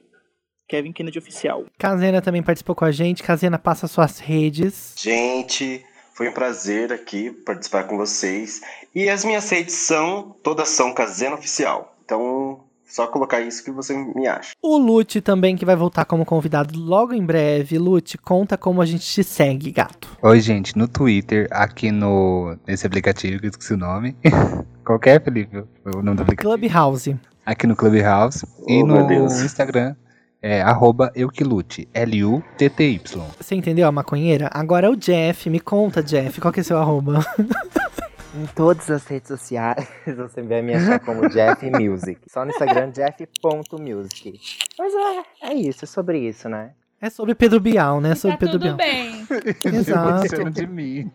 [0.69, 1.65] Kevin Kennedy Oficial.
[1.79, 3.23] Kazena também participou com a gente.
[3.23, 4.93] Kazena, passa suas redes.
[4.95, 8.61] Gente, foi um prazer aqui participar com vocês.
[8.93, 11.97] E as minhas redes são, todas são Kazena Oficial.
[12.05, 14.51] Então, só colocar isso que você me acha.
[14.61, 17.79] O Lute também, que vai voltar como convidado logo em breve.
[17.79, 20.07] Lute, conta como a gente te segue, gato.
[20.21, 24.15] Oi, gente, no Twitter, aqui no nesse aplicativo, que eu esqueci o nome.
[24.85, 26.55] Qualquer, Felipe, o nome do aplicativo.
[26.55, 27.15] Clubhouse.
[27.43, 28.45] Aqui no Clubhouse.
[28.59, 29.39] Oh, e no Deus.
[29.41, 29.95] Instagram,
[30.41, 33.25] é arroba euquilute, L-U-T-T-Y.
[33.39, 34.49] Você entendeu a maconheira?
[34.53, 35.49] Agora é o Jeff.
[35.49, 37.19] Me conta, Jeff, qual que é seu arroba?
[38.35, 42.19] Em todas as redes sociais você vai me achar como Jeff Music.
[42.27, 44.39] Só no Instagram, jeff.music.
[44.77, 46.71] Mas é, é isso, é sobre isso, né?
[47.01, 48.11] É sobre Pedro Bial, né?
[48.11, 48.77] É sobre tá Pedro tudo Bial.
[48.77, 49.25] bem.
[49.73, 50.25] Exato.
[50.25, 51.09] Esqueceram de mim.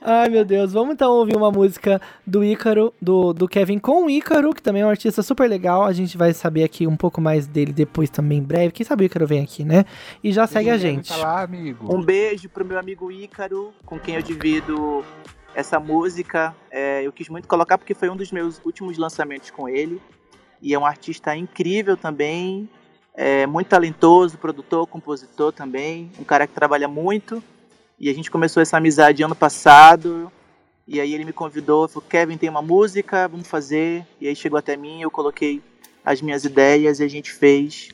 [0.00, 0.72] Ai, meu Deus.
[0.72, 4.82] Vamos então ouvir uma música do Ícaro, do, do Kevin com o Ícaro, que também
[4.82, 5.84] é um artista super legal.
[5.84, 8.72] A gente vai saber aqui um pouco mais dele depois também, em breve.
[8.72, 9.84] Quem sabe o Ícaro vem aqui, né?
[10.22, 11.08] E já segue a gente.
[11.08, 11.94] Falar, amigo.
[11.94, 15.04] Um beijo pro meu amigo Ícaro, com quem eu divido
[15.54, 16.54] essa música.
[16.70, 20.00] É, eu quis muito colocar porque foi um dos meus últimos lançamentos com ele.
[20.62, 22.68] E é um artista incrível também.
[23.14, 26.10] É, muito talentoso, produtor, compositor também.
[26.18, 27.42] Um cara que trabalha muito.
[27.98, 30.30] E a gente começou essa amizade ano passado.
[30.86, 34.06] E aí ele me convidou, falou, Kevin, tem uma música, vamos fazer.
[34.20, 35.62] E aí chegou até mim, eu coloquei
[36.04, 37.88] as minhas ideias e a gente fez.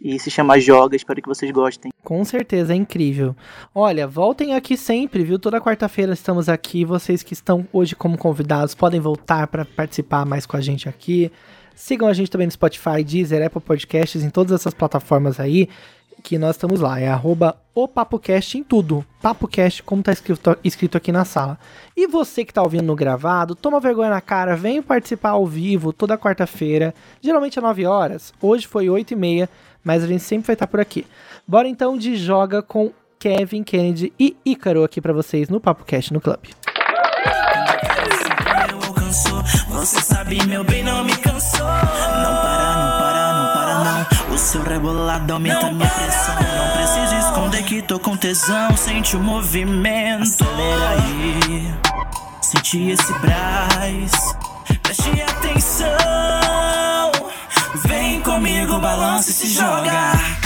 [0.00, 1.90] E se chama Joga, espero que vocês gostem.
[2.04, 3.34] Com certeza, é incrível.
[3.74, 5.38] Olha, voltem aqui sempre, viu?
[5.38, 6.84] Toda quarta-feira estamos aqui.
[6.84, 11.30] Vocês que estão hoje como convidados podem voltar para participar mais com a gente aqui.
[11.74, 15.68] Sigam a gente também no Spotify, Deezer, Apple Podcasts, em todas essas plataformas aí
[16.22, 17.00] que nós estamos lá.
[17.00, 19.04] É arroba o PapoCast em tudo.
[19.20, 21.58] PapoCast, como tá escrito, escrito aqui na sala.
[21.96, 25.92] E você que tá ouvindo no gravado, toma vergonha na cara, vem participar ao vivo
[25.92, 28.32] toda quarta-feira, geralmente às 9 horas.
[28.40, 29.48] Hoje foi 8 e meia,
[29.82, 31.06] mas a gente sempre vai estar por aqui.
[31.46, 36.20] Bora então de Joga com Kevin Kennedy e Ícaro aqui pra vocês no PapoCast no
[39.08, 39.42] alcançou.
[39.68, 41.66] Você sabe, meu bem, não me cansou.
[41.66, 42.97] Não para, não para, para,
[44.38, 46.34] seu rebolado aumenta minha pressão.
[46.34, 48.76] Não preciso esconder que tô com tesão.
[48.76, 50.22] Sente o movimento.
[50.22, 51.74] Acelera aí.
[52.40, 54.12] Sente esse brás.
[54.82, 55.88] Preste atenção.
[57.86, 59.48] Vem comigo, balança e se.
[59.48, 60.37] Joga.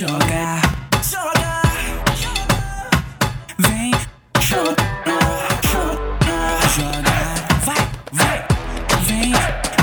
[0.00, 0.60] Se joga.
[1.02, 1.60] Joga.
[3.58, 3.90] Vem,
[4.40, 5.18] joga.
[6.74, 7.18] Joga.
[7.66, 8.46] Vai, vai.
[9.02, 9.32] Vem,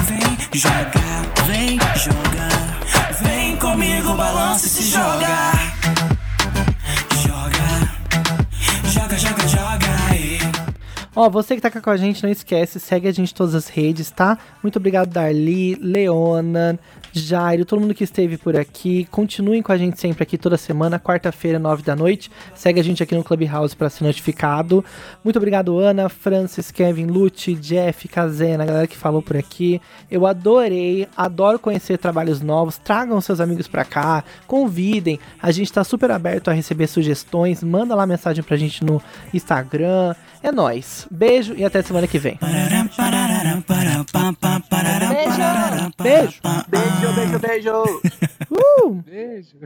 [0.08, 1.08] vem, joga.
[1.46, 2.48] Vem, joga.
[3.22, 5.57] Vem comigo, balança e se joga.
[11.20, 13.68] Ó, você que tá com a gente, não esquece, segue a gente em todas as
[13.70, 14.38] redes, tá?
[14.62, 16.80] Muito obrigado, Darli, Leona,
[17.12, 19.08] Jairo, todo mundo que esteve por aqui.
[19.10, 22.30] Continuem com a gente sempre aqui toda semana, quarta-feira, nove da noite.
[22.54, 24.86] Segue a gente aqui no Clubhouse para ser notificado.
[25.24, 29.82] Muito obrigado, Ana, Francis, Kevin, Lute, Jeff, Kazena, a galera que falou por aqui.
[30.12, 32.78] Eu adorei, adoro conhecer trabalhos novos.
[32.78, 35.20] Tragam seus amigos pra cá, convidem.
[35.42, 37.64] A gente tá super aberto a receber sugestões.
[37.64, 39.02] Manda lá mensagem pra gente no
[39.34, 40.14] Instagram.
[40.44, 41.08] É nóis.
[41.10, 42.38] Beijo e até semana que vem.
[45.10, 45.32] Beijo!
[46.04, 46.42] Beijo!
[46.70, 48.02] Beijo, beijo, beijo.
[48.52, 48.94] Uh!
[49.06, 49.58] Beijo.